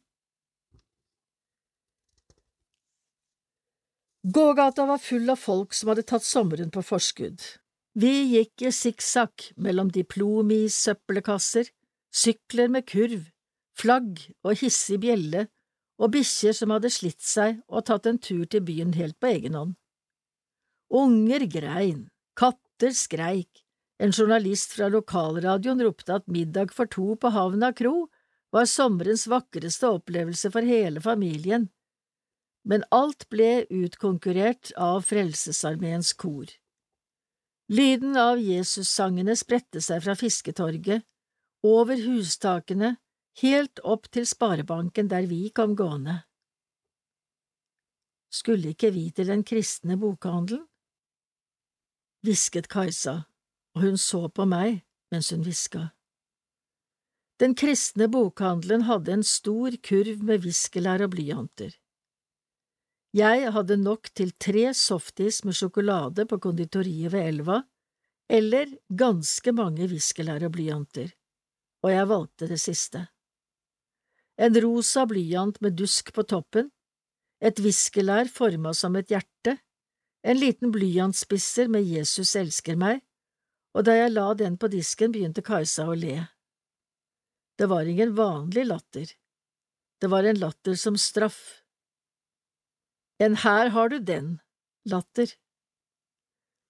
[4.24, 7.42] Gågata var full av folk som hadde tatt sommeren på forskudd.
[7.94, 11.68] Vi gikk i sikksakk mellom diplomis, søppelkasser,
[12.10, 13.28] sykler med kurv,
[13.78, 15.44] flagg og hissig bjelle
[16.02, 19.54] og bikkjer som hadde slitt seg og tatt en tur til byen helt på egen
[19.54, 19.76] hånd.
[20.90, 23.62] Unger grein, katter skreik,
[24.02, 28.08] en journalist fra lokalradioen ropte at middag for to på Havna kro
[28.54, 31.70] var sommerens vakreste opplevelse for hele familien,
[32.66, 36.50] men alt ble utkonkurrert av Frelsesarmeens kor.
[37.72, 41.06] Lyden av Jesussangene spredte seg fra fisketorget,
[41.64, 42.96] over hustakene,
[43.40, 46.20] helt opp til sparebanken der vi kom gående.
[48.28, 50.66] Skulle ikke vi til den kristne bokhandelen?
[52.24, 53.24] hvisket Kajsa,
[53.76, 54.80] og hun så på meg
[55.12, 55.90] mens hun hviska.
[57.42, 61.74] Den kristne bokhandelen hadde en stor kurv med viskelær og blyanter.
[63.14, 67.62] Jeg hadde nok til tre softis med sjokolade på konditoriet ved elva,
[68.28, 71.12] eller ganske mange viskelær og blyanter,
[71.84, 73.06] og jeg valgte det siste
[74.36, 76.70] en rosa blyant med dusk på toppen,
[77.40, 79.58] et viskelær forma som et hjerte,
[80.24, 83.02] en liten blyantspisser med Jesus elsker meg,
[83.74, 86.24] og da jeg la den på disken, begynte Kajsa å le.
[87.58, 89.12] Det var ingen vanlig latter,
[90.00, 91.63] det var en latter som straff.
[93.22, 94.40] En her har du den,
[94.90, 95.30] latter.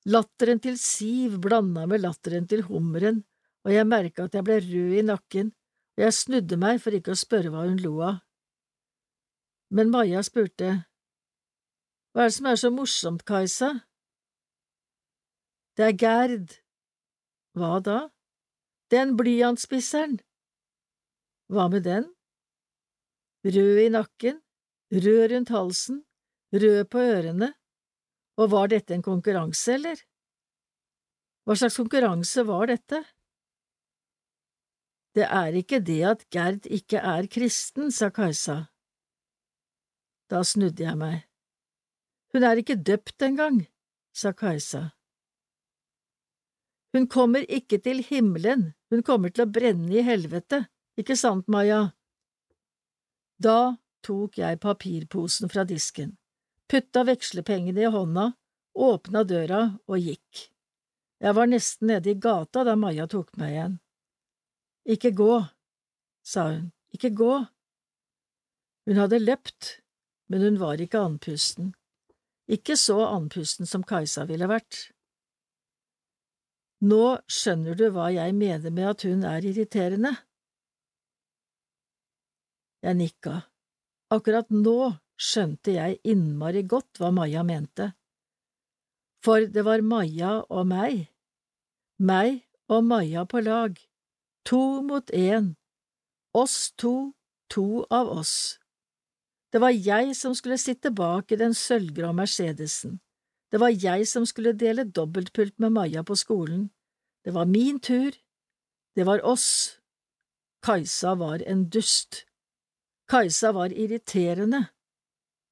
[0.05, 3.23] Latteren til Siv blanda med latteren til hummeren,
[3.65, 5.55] og jeg merka at jeg ble rød i nakken
[5.95, 8.17] og Jeg snudde meg for ikke å spørre hva hun lo av.
[9.71, 10.87] Men Maja spurte,
[12.15, 13.71] Hva er det som er så morsomt, Kajsa?
[15.75, 16.59] Det er Gerd.
[17.55, 17.99] Hva da?
[18.91, 20.21] Den blyantspisseren.
[21.51, 22.11] Hva med den?
[23.45, 24.39] Rød i nakken,
[24.95, 26.05] rød rundt halsen,
[26.55, 27.51] rød på ørene,
[28.39, 30.01] og var dette en konkurranse, eller?
[31.45, 33.03] Hva slags konkurranse var dette?
[35.15, 38.65] Det er ikke det at Gerd ikke er kristen, sa Kajsa.
[40.31, 41.23] Da snudde jeg meg.
[42.35, 43.61] Hun er ikke døpt engang,
[44.17, 44.89] sa Kajsa.
[46.95, 50.65] Hun kommer ikke til himmelen, hun kommer til å brenne i helvete,
[50.99, 51.89] ikke sant, Maja?
[53.39, 56.15] Da tok jeg papirposen fra disken,
[56.71, 58.33] putta vekslepengene i hånda,
[58.75, 60.49] åpna døra og gikk.
[61.23, 63.77] Jeg var nesten nede i gata da Maja tok meg igjen.
[64.85, 65.39] Ikke gå,
[66.27, 67.33] sa hun, ikke gå.
[68.85, 69.79] Hun hadde løpt,
[70.29, 71.73] men hun var ikke andpusten,
[72.51, 74.91] ikke så andpusten som Kajsa ville vært.
[76.85, 80.13] Nå skjønner du hva jeg mener med at hun er irriterende.
[82.85, 83.39] Jeg nikka.
[84.13, 87.93] Akkurat nå skjønte jeg innmari godt hva Maja mente.
[89.25, 91.09] For det var Maja og meg,
[91.99, 93.79] meg og Maja på lag
[94.45, 95.55] to mot én,
[96.35, 97.15] oss to,
[97.49, 98.59] to av oss.
[99.53, 102.99] Det var jeg som skulle sitte bak i den sølvgrå Mercedesen,
[103.51, 106.69] det var jeg som skulle dele dobbeltpult med Maja på skolen,
[107.25, 108.13] det var min tur,
[108.97, 109.81] det var oss.
[110.65, 112.25] Kajsa var en dust.
[113.09, 114.69] Kajsa var irriterende.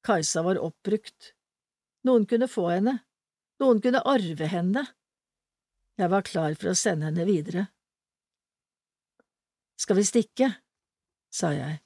[0.03, 1.33] Kajsa var oppbrukt.
[2.03, 2.97] Noen kunne få henne,
[3.63, 4.83] noen kunne arve henne.
[5.95, 7.67] Jeg var klar for å sende henne videre.
[9.79, 10.49] Skal vi stikke?
[11.33, 11.79] sa jeg.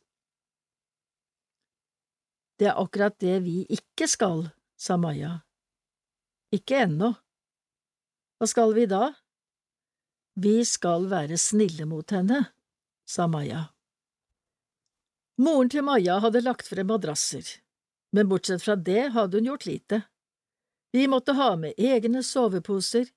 [2.59, 5.37] Det er akkurat det vi ikke skal, sa Maja.
[6.51, 7.13] Ikke ennå.
[8.37, 9.13] Hva skal vi da?
[10.37, 12.43] Vi skal være snille mot henne,
[13.07, 13.69] sa Maja.
[15.41, 17.45] Moren til Maja hadde lagt frem madrasser,
[18.15, 20.01] men bortsett fra det hadde hun gjort lite.
[20.91, 23.09] Vi måtte ha med egne soveposer,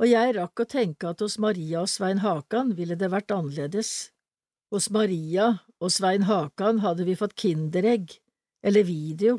[0.00, 4.10] og jeg rakk å tenke at hos Maria og Svein Hakan ville det vært annerledes.
[4.72, 8.16] Hos Maria og Svein Hakan hadde vi fått Kinderegg,
[8.64, 9.36] eller video.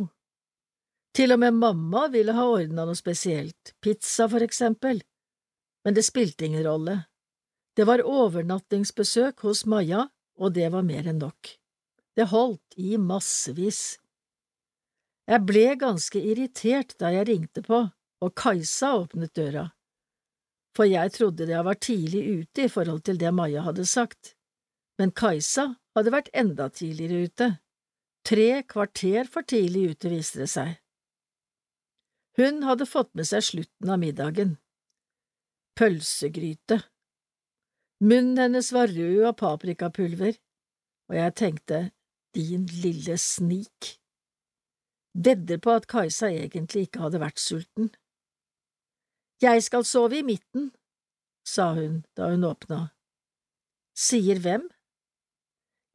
[1.14, 5.02] Til og med mamma ville ha ordna noe spesielt, pizza for eksempel,
[5.84, 7.04] men det spilte ingen rolle.
[7.76, 11.50] Det var overnattingsbesøk hos Maja, og det var mer enn nok.
[12.14, 13.98] Det holdt i massevis.
[15.30, 17.80] Jeg ble ganske irritert da jeg ringte på,
[18.24, 19.70] og Kajsa åpnet døra,
[20.76, 24.34] for jeg trodde jeg var tidlig ute i forhold til det Maja hadde sagt
[25.00, 27.50] men Kajsa hadde vært enda tidligere ute.
[28.24, 30.78] Tre kvarter for tidlig ute, viste det seg.
[32.40, 34.56] Hun hadde fått med seg slutten av middagen.
[35.78, 36.80] Pølsegryte.
[38.04, 40.38] Munnen hennes var rød av paprikapulver,
[41.12, 41.82] og jeg tenkte,
[42.34, 43.98] din lille snik.
[45.14, 47.92] Vedder på at Kajsa egentlig ikke hadde vært sulten.
[49.42, 50.72] Jeg skal sove i midten,
[51.46, 52.88] sa hun da hun åpna.
[53.94, 54.66] Sier hvem?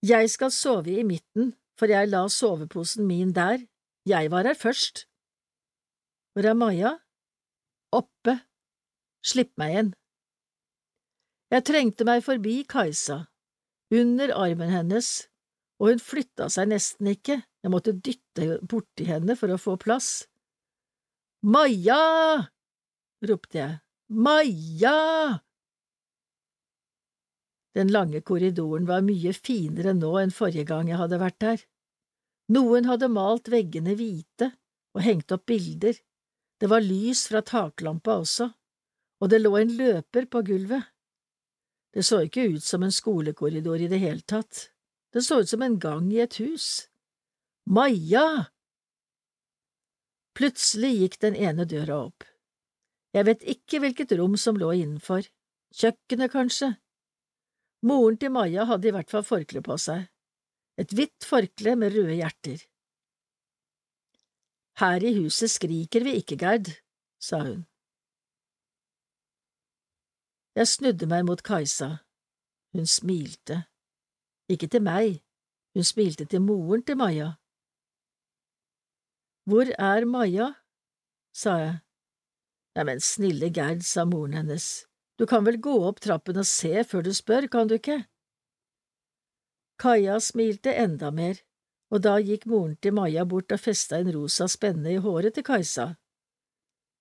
[0.07, 3.65] Jeg skal sove i midten, for jeg la soveposen min der,
[4.07, 5.09] jeg var her først.
[6.33, 6.93] Hvor er Maja?
[7.91, 8.39] Oppe.
[9.25, 9.91] Slipp meg igjen.
[11.51, 13.25] Jeg trengte meg forbi Kajsa,
[13.91, 15.09] under armen hennes,
[15.81, 20.29] og hun flytta seg nesten ikke, jeg måtte dytte borti henne for å få plass.
[21.43, 22.49] Maja!
[23.27, 23.79] ropte jeg.
[24.09, 25.41] Maja!
[27.77, 31.65] Den lange korridoren var mye finere nå enn forrige gang jeg hadde vært der.
[32.55, 34.53] Noen hadde malt veggene hvite
[34.97, 35.95] og hengt opp bilder,
[36.59, 38.49] det var lys fra taklampa også,
[39.23, 40.89] og det lå en løper på gulvet.
[41.95, 44.71] Det så ikke ut som en skolekorridor i det hele tatt,
[45.15, 46.88] det så ut som en gang i et hus.
[47.69, 48.49] Maja!
[50.39, 52.25] Plutselig gikk den ene døra opp.
[53.13, 55.27] Jeg vet ikke hvilket rom som lå innenfor,
[55.77, 56.77] kjøkkenet kanskje,
[57.83, 60.09] Moren til Maja hadde i hvert fall forkle på seg,
[60.79, 62.65] et hvitt forkle med røde hjerter.
[64.83, 66.73] Her i huset skriker vi ikke, Gerd,
[67.23, 67.65] sa hun.
[70.59, 72.01] Jeg snudde meg mot Kajsa.
[72.75, 73.63] Hun smilte.
[74.51, 75.21] Ikke til meg,
[75.75, 77.38] hun smilte til moren til Maja.
[79.49, 80.55] Hvor er Maja?
[81.33, 81.77] sa jeg.
[82.77, 84.67] Neimen, snille Gerd, sa moren hennes,
[85.17, 88.03] du kan vel gå opp trappen og se før du spør, kan du ikke?
[89.81, 91.41] Kaja smilte enda mer,
[91.89, 95.47] og da gikk moren til Maja bort og festa en rosa spenne i håret til
[95.49, 95.89] Kajsa.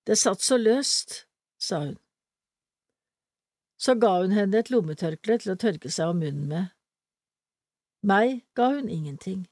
[0.08, 1.18] Det satt så løst,
[1.60, 1.98] sa hun.
[3.76, 6.72] Så ga hun henne et lommetørkle til å tørke seg om munnen med.
[8.08, 9.43] Meg ga hun ingenting.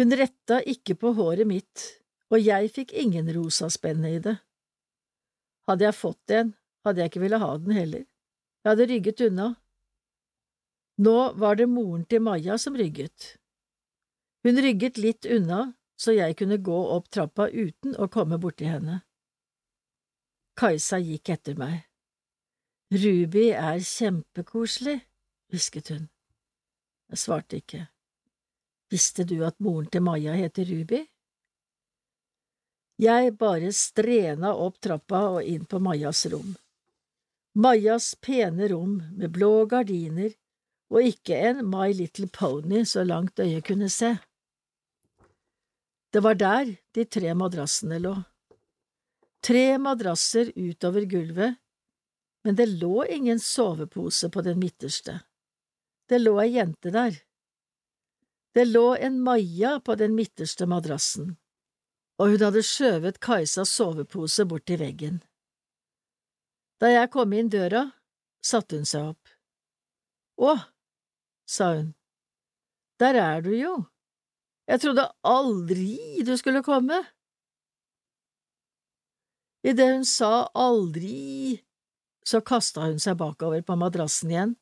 [0.00, 1.82] Hun retta ikke på håret mitt,
[2.32, 4.38] og jeg fikk ingen rosa spenne i det.
[5.68, 6.54] Hadde jeg fått en,
[6.88, 8.06] hadde jeg ikke villet ha den heller.
[8.64, 9.48] Jeg hadde rygget unna.
[11.04, 13.34] Nå var det moren til Maja som rygget.
[14.40, 19.02] Hun rygget litt unna, så jeg kunne gå opp trappa uten å komme borti henne.
[20.56, 21.84] Kajsa gikk etter meg.
[22.88, 25.02] Ruby er kjempekoselig,
[25.52, 26.08] hvisket hun.
[27.12, 27.84] Jeg svarte ikke.
[28.90, 31.04] Visste du at moren til Maja heter Ruby?
[33.00, 36.56] Jeg bare strena opp trappa og inn på Majas rom.
[37.54, 40.34] Majas pene rom med blå gardiner
[40.90, 44.16] og ikke en My Little Pony så langt øyet kunne se.
[46.10, 48.16] Det var der de tre madrassene lå.
[49.40, 51.56] Tre madrasser utover gulvet,
[52.44, 55.20] men det lå ingen sovepose på den midterste.
[56.10, 57.14] Det lå ei jente der.
[58.54, 61.36] Det lå en Maja på den midterste madrassen,
[62.18, 65.20] og hun hadde skjøvet Kajsas sovepose bort til veggen.
[66.82, 67.84] Da jeg kom inn døra,
[68.42, 69.30] satte hun seg opp.
[70.40, 70.56] Å,
[71.46, 71.92] sa hun,
[72.98, 73.74] der er du jo.
[74.66, 76.98] Jeg trodde aldri du skulle komme.
[79.62, 81.60] Idet hun sa aldri,
[82.26, 84.58] så kasta hun seg bakover på madrassen igjen,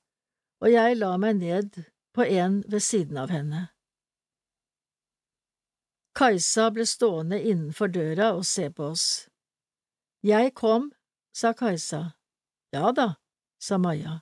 [0.61, 1.83] og jeg la meg ned
[2.13, 3.69] på en ved siden av henne.
[6.19, 9.29] Kajsa ble stående innenfor døra og se på oss.
[10.27, 10.89] Jeg kom,
[11.31, 12.01] sa Kajsa.
[12.75, 13.13] Ja da,
[13.63, 14.17] sa Maja.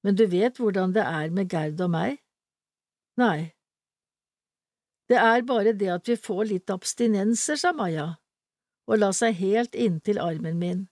[0.00, 2.16] Men du vet hvordan det er med Gerd og meg?
[3.20, 3.52] Nei.
[5.12, 8.08] Det er bare det at vi får litt abstinenser, sa Maja,
[8.88, 10.82] og la seg helt inntil armen min,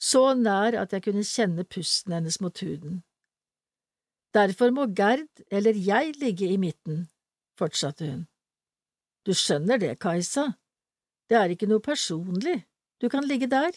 [0.00, 3.02] så nær at jeg kunne kjenne pusten hennes mot huden.
[4.32, 7.10] Derfor må Gerd eller jeg ligge i midten,
[7.60, 8.28] fortsatte hun.
[9.26, 10.48] Du skjønner det, Kajsa,
[11.30, 12.64] det er ikke noe personlig,
[13.00, 13.76] du kan ligge der.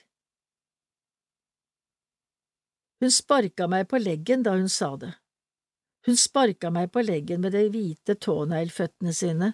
[3.03, 5.11] Hun sparka meg på leggen da hun sa det.
[6.07, 9.53] Hun sparka meg på leggen med de hvite tåneglføttene sine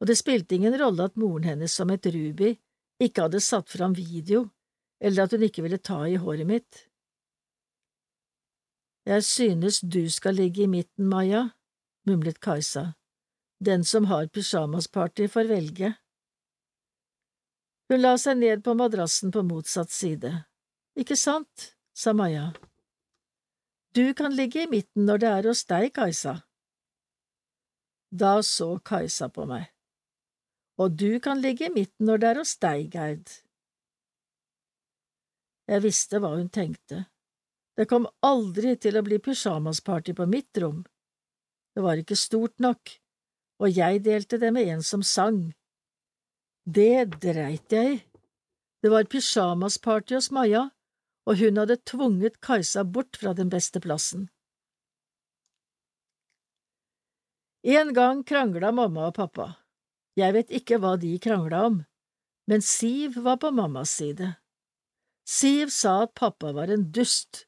[0.00, 2.54] og det spilte ingen rolle at moren hennes som et Ruby
[3.00, 4.48] ikke hadde satt fram video,
[5.00, 6.86] eller at hun ikke ville ta i håret mitt.
[9.08, 11.50] Jeg synes du skal ligge i midten, Maja,
[12.08, 12.92] mumlet Kajsa.
[13.60, 15.92] Den som har pysjamasparty, får velge.
[17.90, 20.30] Hun la seg ned på madrassen på motsatt side.
[20.96, 22.52] Ikke sant, sa Maja.
[23.92, 26.38] Du kan ligge i midten når det er hos deg, Kajsa.
[28.10, 29.68] Da så Kajsa på meg
[30.80, 33.32] og du kan ligge i midten når det er hos deg, Gerd.
[35.70, 37.04] Jeg visste hva hun tenkte.
[37.76, 40.80] Det kom aldri til å bli pysjamasparty på mitt rom.
[41.76, 42.96] Det var ikke stort nok,
[43.60, 45.50] og jeg delte det med en som sang.
[46.64, 47.98] Det dreit jeg i.
[48.80, 50.70] Det var pysjamasparty hos Maja,
[51.28, 54.30] og hun hadde tvunget Kajsa bort fra den beste plassen.
[57.60, 59.50] En gang krangla mamma og pappa.
[60.16, 61.82] Jeg vet ikke hva de krangla om,
[62.48, 64.32] men Siv var på mammas side.
[65.28, 67.44] Siv sa at pappa var en dust,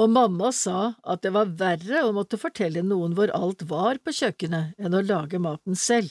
[0.00, 4.14] og mamma sa at det var verre å måtte fortelle noen hvor alt var på
[4.18, 6.10] kjøkkenet enn å lage maten selv.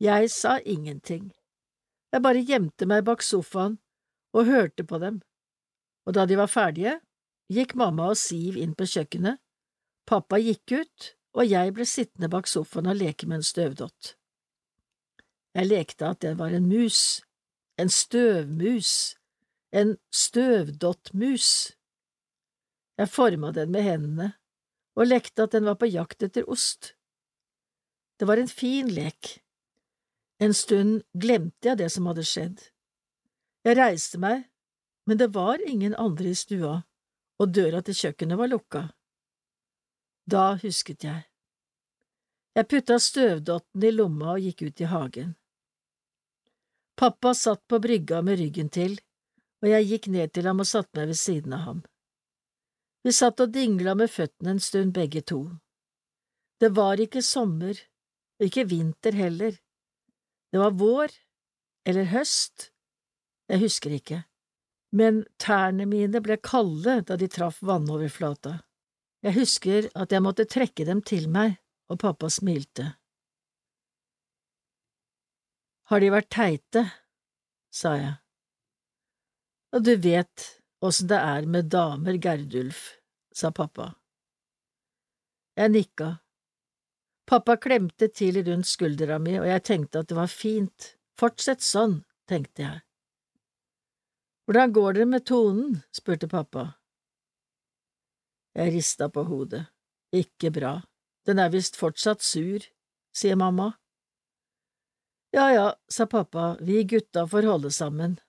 [0.00, 1.30] Jeg sa ingenting,
[2.12, 3.78] jeg bare gjemte meg bak sofaen
[4.36, 5.20] og hørte på dem,
[6.06, 6.98] og da de var ferdige,
[7.52, 9.40] gikk mamma og Siv inn på kjøkkenet,
[10.08, 14.16] pappa gikk ut, og jeg ble sittende bak sofaen og leke med en støvdott.
[15.56, 17.22] Jeg lekte at den var en mus,
[17.80, 19.16] en støvmus,
[19.72, 21.75] en støvdottmus.
[22.96, 24.30] Jeg forma den med hendene
[24.96, 26.94] og lekte at den var på jakt etter ost.
[28.16, 29.36] Det var en fin lek.
[30.40, 32.60] En stund glemte jeg det som hadde skjedd.
[33.66, 34.46] Jeg reiste meg,
[35.06, 36.78] men det var ingen andre i stua,
[37.40, 38.82] og døra til kjøkkenet var lukka.
[40.26, 41.26] Da husket jeg.
[42.56, 45.34] Jeg putta støvdotten i lomma og gikk ut i hagen.
[46.96, 48.96] Pappa satt på brygga med ryggen til,
[49.60, 51.82] og jeg gikk ned til ham og satte meg ved siden av ham.
[53.06, 55.44] Vi satt og dingla med føttene en stund begge to.
[56.58, 57.78] Det var ikke sommer,
[58.40, 59.52] og ikke vinter heller.
[60.50, 61.14] Det var vår,
[61.86, 62.72] eller høst,
[63.46, 64.18] jeg husker ikke,
[64.90, 68.56] men tærne mine ble kalde da de traff vannoverflata.
[69.22, 72.88] Jeg husker at jeg måtte trekke dem til meg, og pappa smilte.
[75.86, 76.88] Har de vært teite?
[77.70, 78.14] sa jeg.
[79.76, 80.50] Og du vet
[80.84, 82.96] åssen det er med damer, Gerdulf,
[83.34, 83.94] sa pappa.
[85.56, 86.08] Jeg nikka.
[87.26, 92.02] Pappa klemte til rundt skuldra mi, og jeg tenkte at det var fint, fortsett sånn,
[92.28, 92.82] tenkte jeg.
[94.46, 95.80] Hvordan går det med tonen?
[95.90, 96.68] spurte pappa.
[98.54, 99.64] Jeg rista på hodet.
[100.14, 100.78] Ikke bra,
[101.26, 102.62] den er visst fortsatt sur,
[103.10, 103.72] sier mamma.
[105.34, 108.20] Ja ja, sa pappa, vi gutta får holde sammen.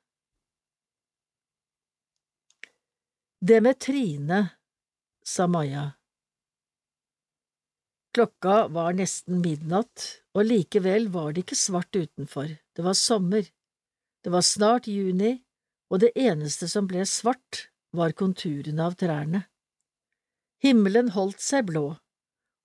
[3.39, 4.47] Det med Trine,
[5.25, 5.91] sa Maja.
[8.13, 13.45] Klokka var nesten midnatt, og likevel var det ikke svart utenfor, det var sommer.
[14.25, 15.35] Det var snart juni,
[15.93, 19.43] og det eneste som ble svart, var konturene av trærne.
[20.65, 21.91] Himmelen holdt seg blå,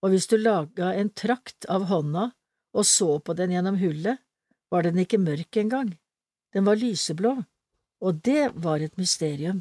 [0.01, 2.31] og hvis du laga en trakt av hånda
[2.73, 4.25] og så på den gjennom hullet,
[4.73, 5.93] var den ikke mørk engang,
[6.57, 7.35] den var lyseblå,
[8.01, 9.61] og det var et mysterium.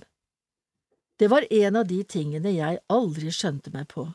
[1.21, 4.07] Det var en av de tingene jeg aldri skjønte meg på.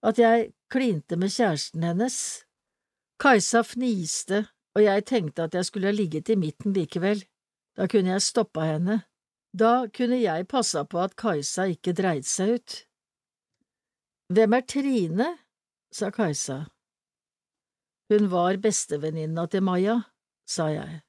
[0.00, 2.16] At jeg klinte med kjæresten hennes.
[3.20, 4.46] Kajsa fniste,
[4.78, 7.20] og jeg tenkte at jeg skulle ha ligget i midten likevel,
[7.76, 9.02] da kunne jeg stoppa henne
[9.52, 12.74] da kunne jeg passa på at Kajsa ikke dreide seg ut.
[14.28, 15.28] Hvem er Trine?
[15.92, 16.66] sa Kajsa.
[18.12, 20.02] Hun var bestevenninna til Maja,
[20.46, 21.00] sa jeg.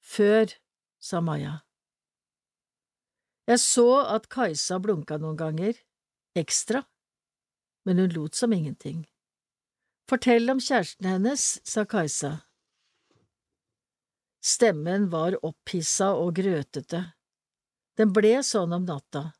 [0.00, 0.52] Før,
[1.00, 1.67] sa Maja.
[3.48, 5.78] Jeg så at Kajsa blunka noen ganger,
[6.36, 6.82] ekstra,
[7.88, 9.06] men hun lot som ingenting.
[10.08, 12.34] Fortell om kjæresten hennes, sa Kajsa.
[14.44, 17.02] Stemmen var opphissa og grøtete.
[17.98, 19.30] Den ble sånn om natta.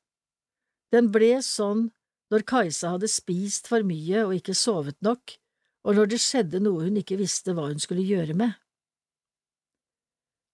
[0.93, 1.91] Den ble sånn
[2.33, 5.37] når Kajsa hadde spist for mye og ikke sovet nok,
[5.85, 8.57] og når det skjedde noe hun ikke visste hva hun skulle gjøre med.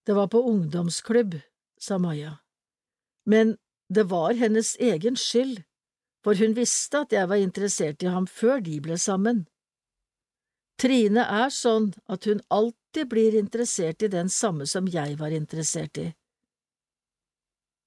[0.05, 1.39] Det var på ungdomsklubb,
[1.81, 2.35] sa Maja,
[3.25, 3.57] men
[3.89, 5.63] det var hennes egen skyld,
[6.25, 9.45] for hun visste at jeg var interessert i ham før de ble sammen.
[10.81, 16.01] Trine er sånn at hun alltid blir interessert i den samme som jeg var interessert
[16.01, 16.09] i.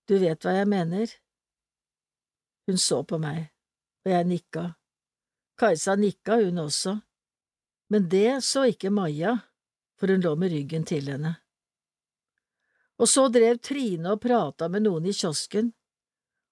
[0.08, 1.10] Du vet hva jeg mener?
[2.68, 3.50] Hun så på meg,
[4.06, 4.64] og jeg nikka.
[5.58, 6.94] Kajsa nikka, hun også,
[7.90, 9.34] men det så ikke Maja,
[9.98, 11.34] for hun lå med ryggen til henne.
[12.98, 15.70] Og så drev Trine og prata med noen i kiosken,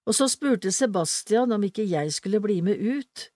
[0.07, 3.27] og så spurte Sebastian om ikke jeg skulle bli med ut,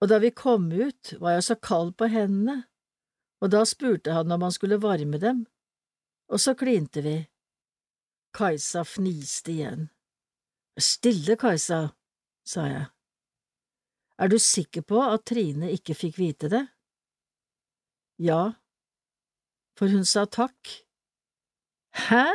[0.00, 2.64] og da vi kom ut, var jeg så kald på hendene,
[3.40, 5.44] og da spurte han om han skulle varme dem,
[6.32, 7.18] og så klinte vi.
[8.36, 9.86] Kajsa fniste igjen.
[10.76, 11.80] Stille, Kajsa,
[12.44, 12.86] sa jeg.
[14.20, 16.64] Er du sikker på at Trine ikke fikk vite det?
[18.20, 18.56] Ja,
[19.76, 20.85] for hun sa takk.
[21.96, 22.28] Hæ?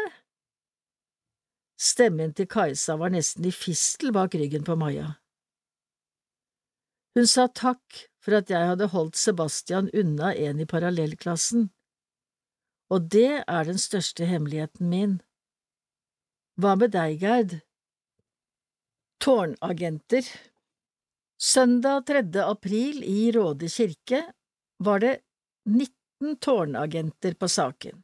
[1.77, 5.13] Stemmen til Kajsa var nesten i fistel bak ryggen på Maja.
[7.15, 11.69] Hun sa takk for at jeg hadde holdt Sebastian unna en i parallellklassen,
[12.91, 15.17] og det er den største hemmeligheten min.
[16.59, 17.59] Hva med deg, Gerd?
[19.21, 20.25] Tårnagenter
[21.41, 22.21] Søndag 3.
[22.43, 24.23] april i Råde kirke
[24.81, 25.19] var det
[25.69, 28.01] 19 tårnagenter på saken,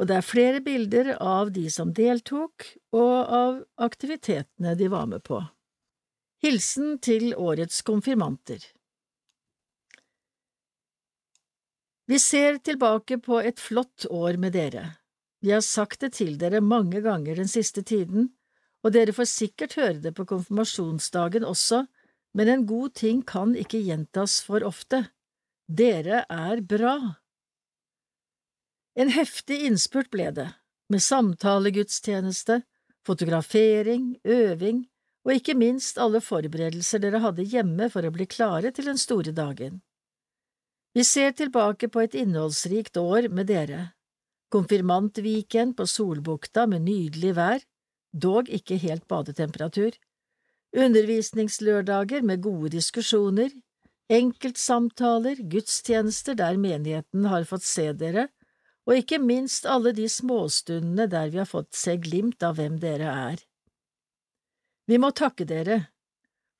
[0.00, 2.64] og det er flere bilder av de som deltok,
[2.96, 5.42] og av aktivitetene de var med på.
[6.40, 8.64] Hilsen til årets konfirmanter
[12.08, 14.96] Vi ser tilbake på et flott år med dere.
[15.44, 18.32] Vi har sagt det til dere mange ganger den siste tiden,
[18.82, 21.84] og dere får sikkert høre det på konfirmasjonsdagen også,
[22.34, 25.04] men en god ting kan ikke gjentas for ofte.
[25.68, 27.19] Dere er bra.
[28.98, 30.48] En heftig innspurt ble det,
[30.90, 32.62] med samtalegudstjeneste,
[33.06, 34.84] fotografering, øving
[35.24, 39.34] og ikke minst alle forberedelser dere hadde hjemme for å bli klare til den store
[39.36, 39.80] dagen.
[40.96, 43.92] Vi ser tilbake på et innholdsrikt år med dere,
[44.50, 47.62] konfirmantviken på Solbukta med nydelig vær,
[48.10, 49.94] dog ikke helt badetemperatur,
[50.74, 53.52] undervisningslørdager med gode diskusjoner,
[54.10, 58.26] enkeltsamtaler, gudstjenester der menigheten har fått se dere,
[58.90, 63.14] og ikke minst alle de småstundene der vi har fått se glimt av hvem dere
[63.30, 63.44] er.
[64.90, 65.84] Vi må takke dere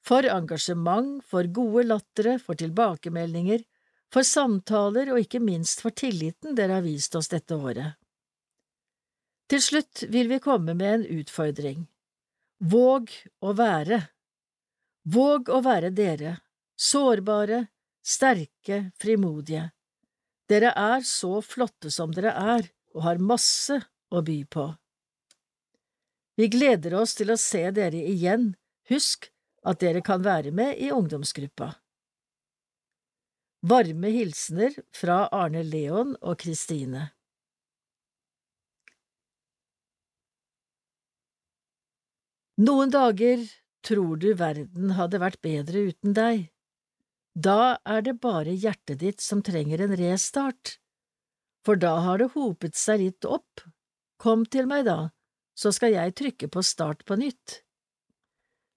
[0.06, 3.64] for engasjement, for gode lattere, for tilbakemeldinger,
[4.14, 7.98] for samtaler og ikke minst for tilliten dere har vist oss dette året.
[9.50, 11.88] Til slutt vil vi komme med en utfordring,
[12.60, 13.08] Våg
[13.40, 13.98] å være.
[15.08, 16.34] Våg å være dere,
[16.76, 17.62] sårbare,
[18.04, 19.70] sterke, frimodige.
[20.50, 23.76] Dere er så flotte som dere er, og har masse
[24.10, 24.64] å by på.
[26.40, 28.54] Vi gleder oss til å se dere igjen,
[28.90, 29.28] husk
[29.62, 31.70] at dere kan være med i ungdomsgruppa.
[33.70, 37.10] Varme hilsener fra Arne Leon og Kristine.
[42.60, 43.44] Noen dager
[43.86, 46.48] tror du verden hadde vært bedre uten deg.
[47.34, 50.78] Da er det bare hjertet ditt som trenger en restart,
[51.64, 53.62] for da har det hopet seg litt opp.
[54.20, 55.12] Kom til meg da,
[55.54, 57.60] så skal jeg trykke på start på nytt.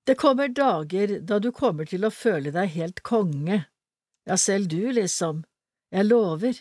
[0.05, 3.63] Det kommer dager da du kommer til å føle deg helt konge,
[4.27, 5.43] ja, selv du, liksom,
[5.91, 6.59] jeg lover,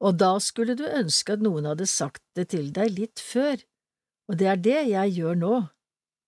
[0.00, 3.60] og da skulle du ønske at noen hadde sagt det til deg litt før,
[4.28, 5.56] og det er det jeg gjør nå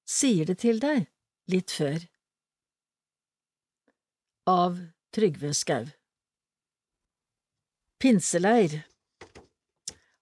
[0.09, 1.07] sier det til deg
[1.53, 2.01] litt før.
[4.49, 4.79] Av
[5.15, 5.87] Trygve Skau
[8.01, 8.83] Pinseleir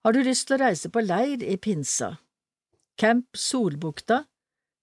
[0.02, 2.08] Har du lyst til å reise på leir i pinsa?
[2.98, 4.24] Camp Solbukta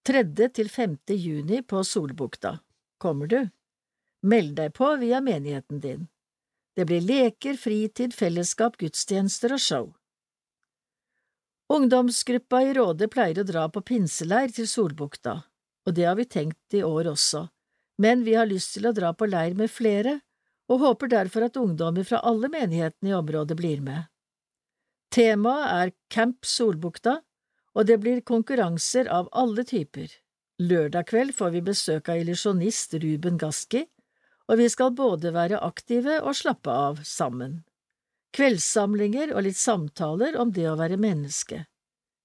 [0.08, 0.22] 3.
[0.48, 0.96] til 5.
[1.20, 2.54] juni på Solbukta.
[2.98, 3.50] Kommer du?
[4.22, 6.06] Meld deg på via menigheten din.
[6.80, 9.90] Det blir leker, fritid, fellesskap, gudstjenester og show.
[11.68, 15.36] Ungdomsgruppa i Råde pleier å dra på pinseleir til Solbukta,
[15.84, 17.50] og det har vi tenkt i år også,
[17.98, 20.20] men vi har lyst til å dra på leir med flere,
[20.72, 24.08] og håper derfor at ungdommer fra alle menighetene i området blir med.
[25.14, 27.20] Temaet er Camp Solbukta,
[27.74, 30.08] og det blir konkurranser av alle typer.
[30.62, 33.84] Lørdag kveld får vi besøk av illusjonist Ruben Gaski,
[34.50, 37.62] og vi skal både være aktive og slappe av sammen
[38.34, 41.64] kveldssamlinger og litt samtaler om det å være menneske.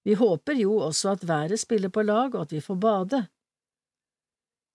[0.06, 3.22] Vi håper jo også at været spiller på lag og at vi får bade.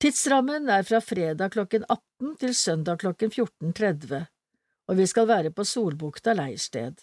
[0.03, 4.25] Tidsrammen er fra fredag klokken 18 til søndag klokken 14.30,
[4.91, 6.97] og vi skal være på Solbukta leirsted.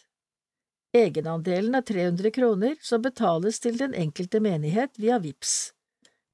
[0.93, 5.55] Egenandelen er 300 kroner, som betales til den enkelte menighet via VIPS.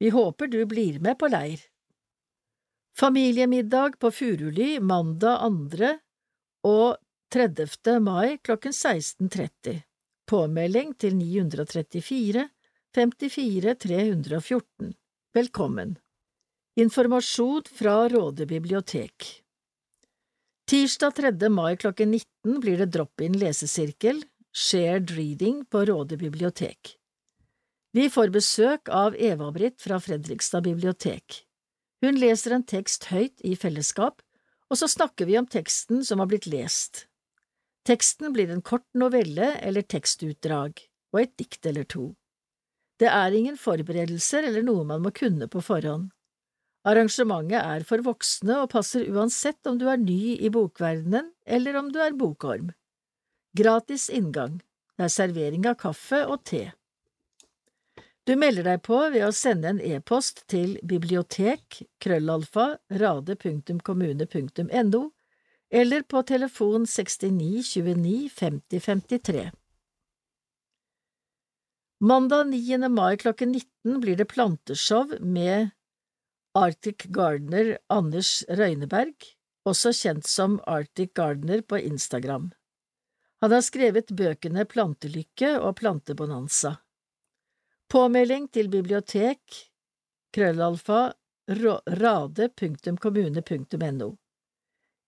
[0.03, 1.61] Vi håper du blir med på leir.
[2.99, 5.93] Familiemiddag på Furuly mandag 2.
[6.67, 6.97] og
[7.31, 8.01] 30.
[8.03, 9.85] mai klokken 16.30.
[10.27, 12.49] Påmelding til 934
[12.97, 14.93] 54 314.
[15.39, 15.95] Velkommen.
[16.79, 19.45] Informasjon fra Råde bibliotek
[20.69, 21.49] Tirsdag 3.
[21.49, 24.19] mai klokken 19 blir det drop-in lesesirkel,
[24.53, 26.99] shared reading, på Råde bibliotek.
[27.97, 31.39] Vi får besøk av Eva-Britt fra Fredrikstad bibliotek.
[32.05, 34.21] Hun leser en tekst høyt i fellesskap,
[34.69, 37.07] og så snakker vi om teksten som har blitt lest.
[37.89, 40.85] Teksten blir en kort novelle eller tekstutdrag,
[41.17, 42.11] og et dikt eller to.
[43.01, 46.13] Det er ingen forberedelser eller noe man må kunne på forhånd.
[46.87, 51.91] Arrangementet er for voksne og passer uansett om du er ny i bokverdenen eller om
[51.91, 52.71] du er bokorm.
[53.59, 54.61] Gratis inngang.
[54.97, 56.71] Det er servering av kaffe og te.
[58.27, 62.79] Du melder deg på ved å sende en e-post til bibliotek krøllalfa
[65.71, 69.45] eller på telefon 69 29 50 53.
[72.01, 72.89] Mandag 9.
[72.89, 75.71] mai klokken 19 blir det planteshow med
[76.57, 79.13] Arctic Gardener Anders Røyneberg,
[79.69, 82.53] også kjent som Arctic Gardener på Instagram.
[83.45, 86.81] Han har skrevet bøkene Plantelykke og Plantebonanza.
[87.93, 89.41] Påmelding til bibliotek
[90.33, 91.13] krøllalfa
[91.49, 94.17] rade.kommune.no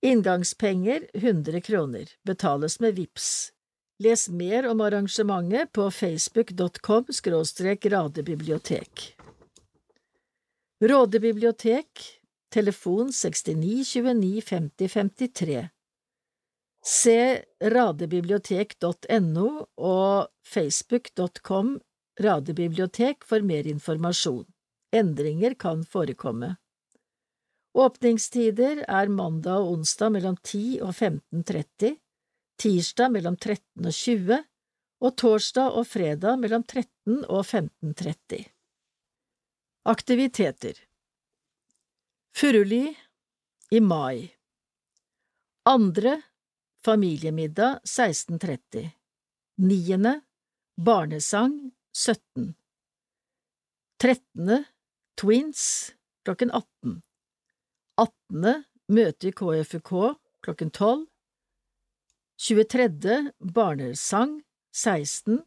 [0.02, 3.52] Inngangspenger 100 kroner, betales med VIPS.
[3.98, 7.86] Les mer om arrangementet på facebook.com skråstrek
[10.80, 10.80] radebibliotek.
[10.80, 15.68] Rådebibliotek, telefon 69 29 50 53.
[16.84, 21.80] Se radebibliotek.no og facebook.com
[22.20, 24.46] radebibliotek for mer informasjon.
[24.94, 26.56] Endringer kan forekomme.
[27.74, 31.98] Åpningstider er mandag og onsdag mellom 10 og 15.30,
[32.58, 34.44] tirsdag mellom 13 og 20
[34.98, 38.57] og torsdag og fredag mellom 13 og 15.30.
[39.88, 40.74] Aktiviteter
[42.36, 42.96] Furuli
[43.70, 44.36] i mai
[45.62, 46.22] Andre
[46.84, 48.90] familiemiddag 16.30
[49.56, 50.20] Niende
[50.76, 52.54] barnesang 17
[53.96, 54.64] Trettende
[55.14, 57.00] Twins klokken 18
[57.96, 58.64] 18.
[58.88, 59.92] møte i KFUK
[60.44, 61.06] klokken 12.
[62.36, 63.32] 23.
[63.38, 65.40] barnesang 16.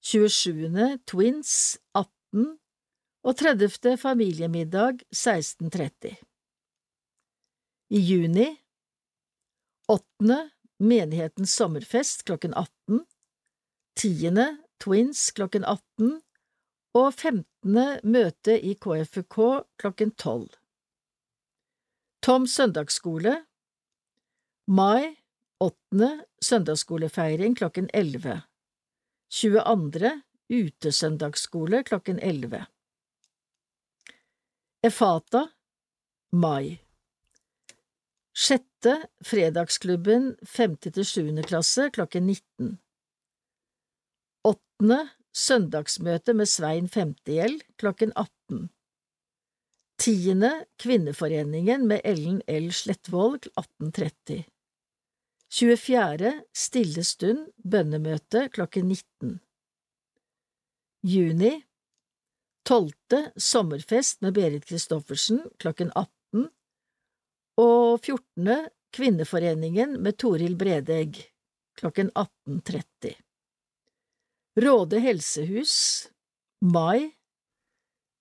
[0.00, 0.98] 27.
[1.04, 2.60] Twins 18.
[3.26, 3.96] og 30.
[3.98, 6.14] familiemiddag 16.30.
[7.90, 8.46] I juni
[9.90, 10.36] 8.
[10.78, 13.02] menighetens sommerfest klokken 18,
[13.98, 14.30] 10.
[14.78, 16.20] Twins klokken 18
[16.94, 17.46] og 15.
[18.06, 19.38] møte i KFUK
[19.82, 20.46] klokken 12.
[22.22, 23.40] Tom søndagsskole
[24.66, 25.16] Mai
[25.60, 26.12] 8.
[26.42, 28.42] søndagsskolefeiring klokken 11.
[29.30, 30.14] 22.
[30.50, 32.66] utesøndagsskole klokken 11.
[34.86, 35.48] Efata
[36.32, 36.78] Mai
[38.38, 38.92] Sjette
[39.24, 42.68] Fredagsklubben femte til sjuende klasse klokken 19.
[44.46, 45.00] Åttende
[45.34, 48.68] Søndagsmøte med Svein Femtegjeld klokken 18.
[49.98, 52.70] Tiende Kvinneforeningen med Ellen L.
[52.70, 54.44] Slettvold 1830.
[55.50, 56.34] 24.
[56.54, 59.40] Stille stund bønnemøte klokken 19.
[61.02, 61.56] Juni
[62.66, 62.92] 12.
[63.36, 66.48] Sommerfest med Berit Christoffersen klokken 18
[67.62, 68.66] og 14.
[68.96, 71.20] Kvinneforeningen med Toril Bredegg
[71.78, 73.14] klokken 18.30.
[74.56, 75.76] Råde helsehus
[76.64, 77.12] Mai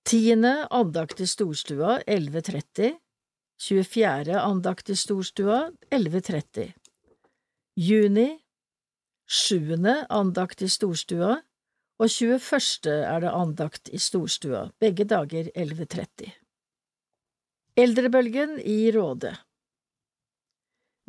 [0.05, 0.35] 10.
[0.69, 2.99] andakt i Storstua 11.30
[3.61, 4.35] 24.
[4.41, 6.73] andakt i Storstua 11.30
[7.79, 8.27] Juni
[9.25, 9.73] 7.
[10.09, 11.39] andakt i Storstua
[11.99, 12.91] og 21.
[12.91, 16.31] er det andakt i Storstua, begge dager 11.30.
[17.75, 19.35] Eldrebølgen i Råde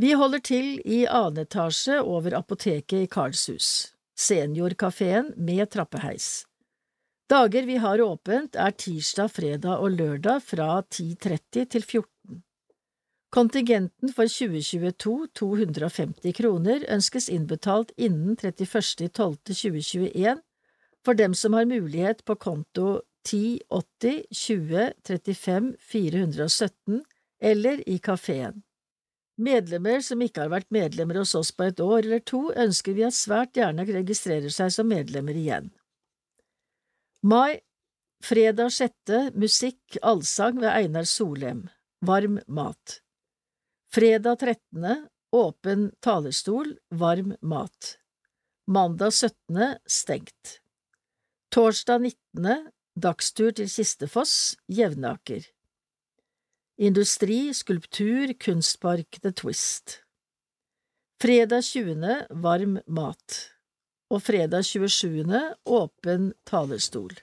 [0.02, 6.46] Vi holder til i annen etasje over apoteket i Karlshus, seniorkafeen med trappeheis.
[7.30, 12.42] Dager vi har åpent er tirsdag, fredag og lørdag fra 10.30 til 14.
[13.34, 20.45] Kontingenten for 2022, 250 kroner, ønskes innbetalt innen 31.12.2021
[21.06, 27.04] for dem som har mulighet på konto 10 80 20 35 417
[27.42, 28.62] eller i kafeen.
[29.36, 33.04] Medlemmer som ikke har vært medlemmer hos oss på et år eller to, ønsker vi
[33.06, 35.70] at svært gjerne registrerer seg som medlemmer igjen.
[37.22, 37.60] Mai
[38.24, 39.34] Fredag 6.
[39.36, 41.66] Musikk Allsang ved Einar Solem
[42.00, 43.00] Varm mat
[43.92, 45.06] Fredag 13.
[45.36, 47.96] Åpen talerstol Varm mat
[48.66, 49.76] Mandag 17.
[49.86, 50.60] Stengt
[51.54, 52.72] Torsdag 19.
[52.96, 55.44] Dagstur til Kistefoss, Jevnaker.
[56.76, 60.00] Industri, skulptur, kunstpark The Twist.
[61.22, 62.26] Fredag 20.
[62.42, 63.36] Varm mat.
[64.10, 65.22] Og fredag 27.
[65.64, 67.14] Åpen talerstol.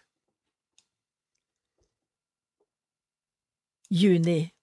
[3.89, 4.53] Juni.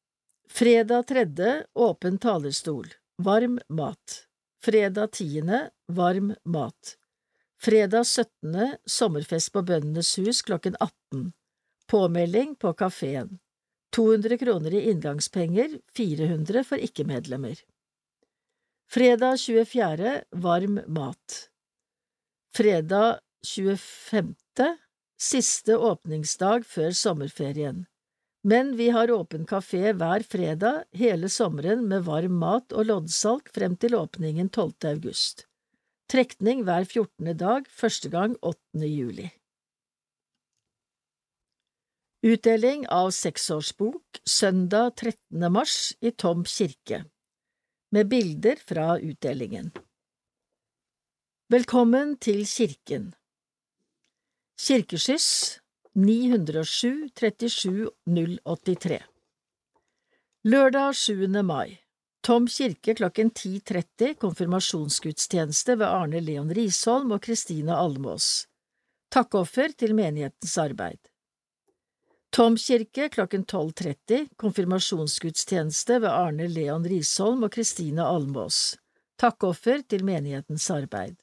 [0.48, 1.26] Fredag 3.
[1.74, 2.88] Åpen talerstol.
[3.22, 4.24] Varm mat.
[4.64, 5.68] Fredag 10.
[5.86, 6.96] Varm mat.
[7.62, 8.76] Fredag 17.
[8.86, 11.32] sommerfest på Bøndenes hus klokken 18.
[11.92, 13.34] Påmelding på kafeen.
[13.92, 17.60] 200 kroner i inngangspenger, 400 for ikke-medlemmer.
[18.88, 20.14] Fredag 24.
[20.30, 21.36] varm mat.
[22.56, 24.32] Fredag 25.
[25.20, 27.84] siste åpningsdag før sommerferien.
[28.40, 33.76] Men vi har åpen kafé hver fredag hele sommeren med varm mat og loddsalg frem
[33.76, 34.72] til åpningen 12.
[34.94, 35.49] august.
[36.10, 38.82] Trekning hver fjortende dag, første gang 8.
[38.82, 39.28] juli.
[42.26, 45.44] Utdeling av seksårsbok søndag 13.
[45.54, 47.04] mars i Tom kirke,
[47.94, 49.70] med bilder fra utdelingen.
[51.54, 53.12] Velkommen til kirken.
[54.58, 55.60] Kirkeskyss
[55.94, 58.98] 907 37 083
[60.42, 61.28] Lørdag 7.
[61.46, 61.79] mai
[62.30, 68.46] Tom kirke klokken 10.30 konfirmasjonsgudstjeneste ved Arne Leon Risholm og Kristine Almås.
[69.10, 71.00] Takkoffer til menighetens arbeid.
[72.30, 78.76] Tom kirke klokken 12.30 konfirmasjonsgudstjeneste ved Arne Leon Risholm og Kristine Almås.
[79.18, 81.18] Takkoffer til menighetens arbeid.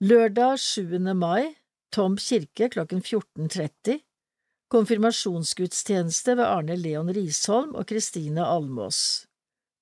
[0.00, 0.96] Lørdag 7.
[1.12, 1.52] mai
[1.92, 4.00] Tom kirke klokken 14.30
[4.72, 9.04] Konfirmasjonsgudstjeneste ved Arne Leon Risholm og Kristine Almås.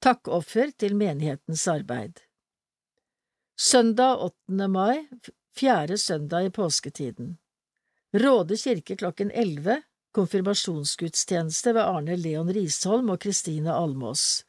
[0.03, 2.17] Takkoffer til menighetens arbeid.
[3.55, 4.67] Søndag 8.
[4.67, 5.05] mai,
[5.55, 7.37] fjerde søndag i påsketiden.
[8.11, 9.77] Råde kirke klokken 11.
[10.19, 14.43] Konfirmasjonsgudstjeneste ved Arne Leon Risholm og Kristine Almås.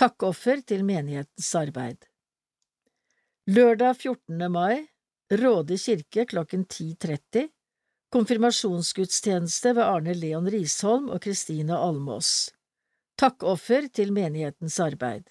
[0.00, 2.08] Takkoffer til menighetens arbeid.
[3.52, 4.48] Lørdag 14.
[4.48, 4.86] mai,
[5.28, 7.50] Råde kirke klokken 10.30
[8.16, 12.55] Konfirmasjonsgudstjeneste ved Arne Leon Risholm og Kristine Almås.
[13.16, 15.30] Takkoffer til menighetens arbeid.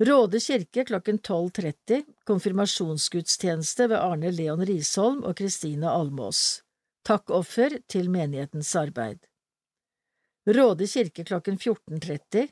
[0.00, 6.62] Råde kirke klokken 12.30 Konfirmasjonsgudstjeneste ved Arne Leon Risholm og Kristine Almås.
[7.04, 9.18] takkoffer til menighetens arbeid.
[10.48, 12.48] Råde kirke klokken 14.30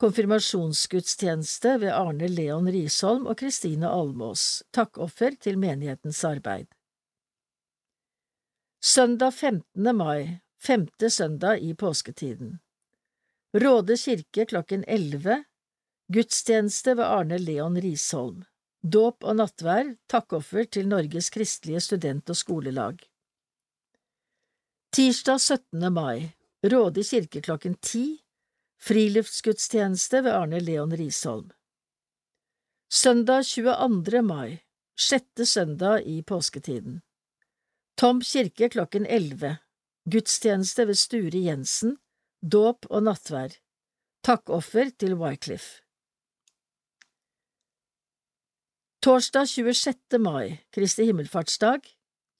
[0.00, 6.66] Konfirmasjonsgudstjeneste ved Arne Leon Risholm og Kristine Almås, takkoffer til menighetens arbeid.
[8.80, 9.96] Søndag 15.
[9.96, 12.58] mai, femte søndag i påsketiden.
[13.54, 15.44] Råde kirke klokken 11
[16.12, 18.44] Gudstjeneste ved Arne Leon Risholm.
[18.82, 22.96] Dåp og nattvær, takkoffer til Norges kristelige student- og skolelag.
[24.92, 25.92] Tirsdag 17.
[25.92, 26.32] mai,
[26.64, 28.24] Råde kirke klokken ti,
[28.80, 31.50] friluftsgudstjeneste ved Arne Leon Risholm.
[32.92, 34.22] Søndag 22.
[34.22, 34.62] mai,
[34.96, 37.02] sjette søndag i påsketiden.
[37.96, 39.58] Tom kirke klokken elleve,
[40.08, 41.98] gudstjeneste ved Sture Jensen,
[42.42, 43.54] dåp og nattvær,
[44.26, 45.78] takkoffer til Wycliffe.
[49.02, 50.18] Torsdag 26.
[50.18, 51.86] mai, Kristi himmelfartsdag,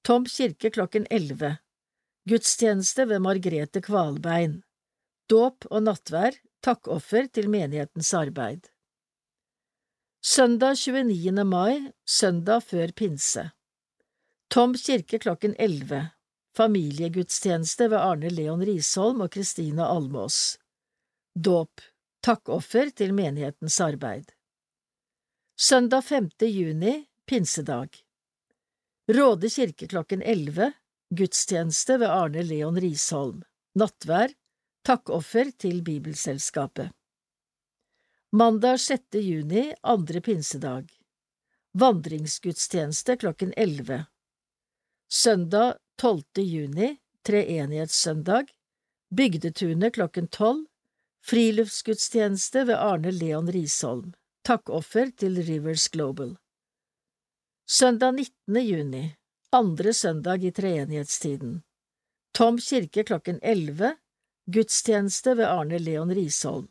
[0.02, 1.56] Tom kirke klokken elleve,
[2.26, 4.62] gudstjeneste ved Margrete Kvalbein,
[5.30, 8.66] dåp og nattvær, takkoffer til menighetens arbeid.
[10.22, 11.44] Søndag 29.
[11.46, 13.50] mai, søndag før pinse.
[14.50, 16.10] Tom kirke klokken elleve,
[16.56, 20.58] familiegudstjeneste ved Arne Leon Risholm og Kristine Almås.
[21.34, 21.80] Dåp,
[22.20, 24.32] takkoffer til menighetens arbeid.
[25.56, 26.28] Søndag 5.
[26.48, 27.96] juni, pinsedag.
[29.08, 30.72] Råde kirke klokken elleve,
[31.10, 33.42] gudstjeneste ved Arne Leon Risholm.
[33.78, 34.34] Nattvær,
[34.84, 36.92] takkoffer til Bibelselskapet.
[38.32, 39.20] Mandag 6.
[39.20, 40.88] juni, andre pinsedag.
[41.72, 44.04] Vandringsgudstjeneste klokken elleve.
[45.12, 46.22] Søndag 12.
[46.36, 48.50] juni, treenighetssøndag.
[49.14, 50.66] Bygdetunet klokken tolv.
[51.22, 54.12] Friluftsgudstjeneste ved Arne Leon Risholm.
[54.42, 56.36] Takkoffer til Rivers Global.
[57.68, 58.62] Søndag 19.
[58.66, 59.04] juni,
[59.52, 61.62] andre søndag i treenighetstiden.
[62.34, 63.96] Tom kirke klokken elleve.
[64.50, 66.66] Gudstjeneste ved Arne Leon Risholm.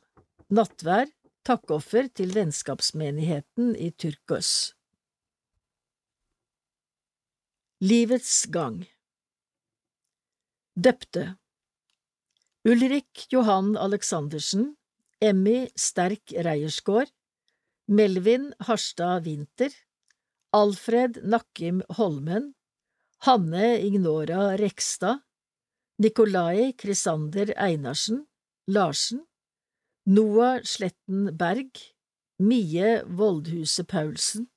[0.50, 1.08] Nattvær,
[1.48, 4.74] takkoffer til vennskapsmenigheten i Turkos.
[7.80, 8.84] Livets gang
[10.82, 11.36] Døpte.
[12.66, 14.78] Ulrik Johan Aleksandersen
[15.22, 17.12] Emmy Sterk Reiersgård
[17.88, 19.70] Melvin Harstad Winther
[20.52, 22.56] Alfred Nakkim Holmen
[23.28, 25.20] Hanne Ignora Rekstad
[26.00, 28.26] Nikolai Krisander Einarsen
[28.68, 29.28] Larsen
[30.06, 31.78] Noah Sletten Berg
[32.40, 34.48] Mie Voldhuse Paulsen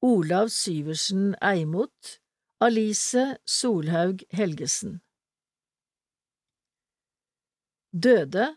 [0.00, 2.20] Olav Syversen Eimot
[2.58, 5.02] Alice Solhaug Helgesen
[7.92, 8.56] Døde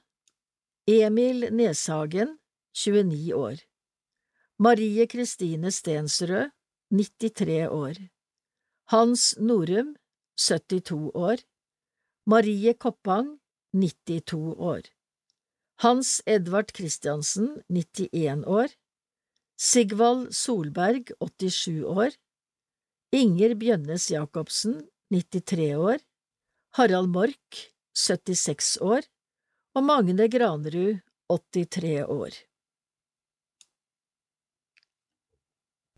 [0.88, 2.40] Emil Neshagen,
[2.76, 3.56] 29 år.
[4.60, 6.52] Marie Kristine Stensrød,
[6.92, 7.96] 93 år.
[8.92, 9.96] Hans Norum,
[10.36, 11.38] 72 år.
[12.28, 13.40] Marie Koppang,
[13.74, 14.82] 92 år.
[15.80, 18.68] Hans Edvard Christiansen, 91 år.
[19.58, 22.12] Sigvald Solberg, 87 år.
[23.14, 25.98] Inger Bjønnes Jacobsen, 93 år.
[26.76, 29.08] Harald Mork, 76 år
[29.76, 31.00] og Magne Granerud,
[31.32, 32.36] 83 år.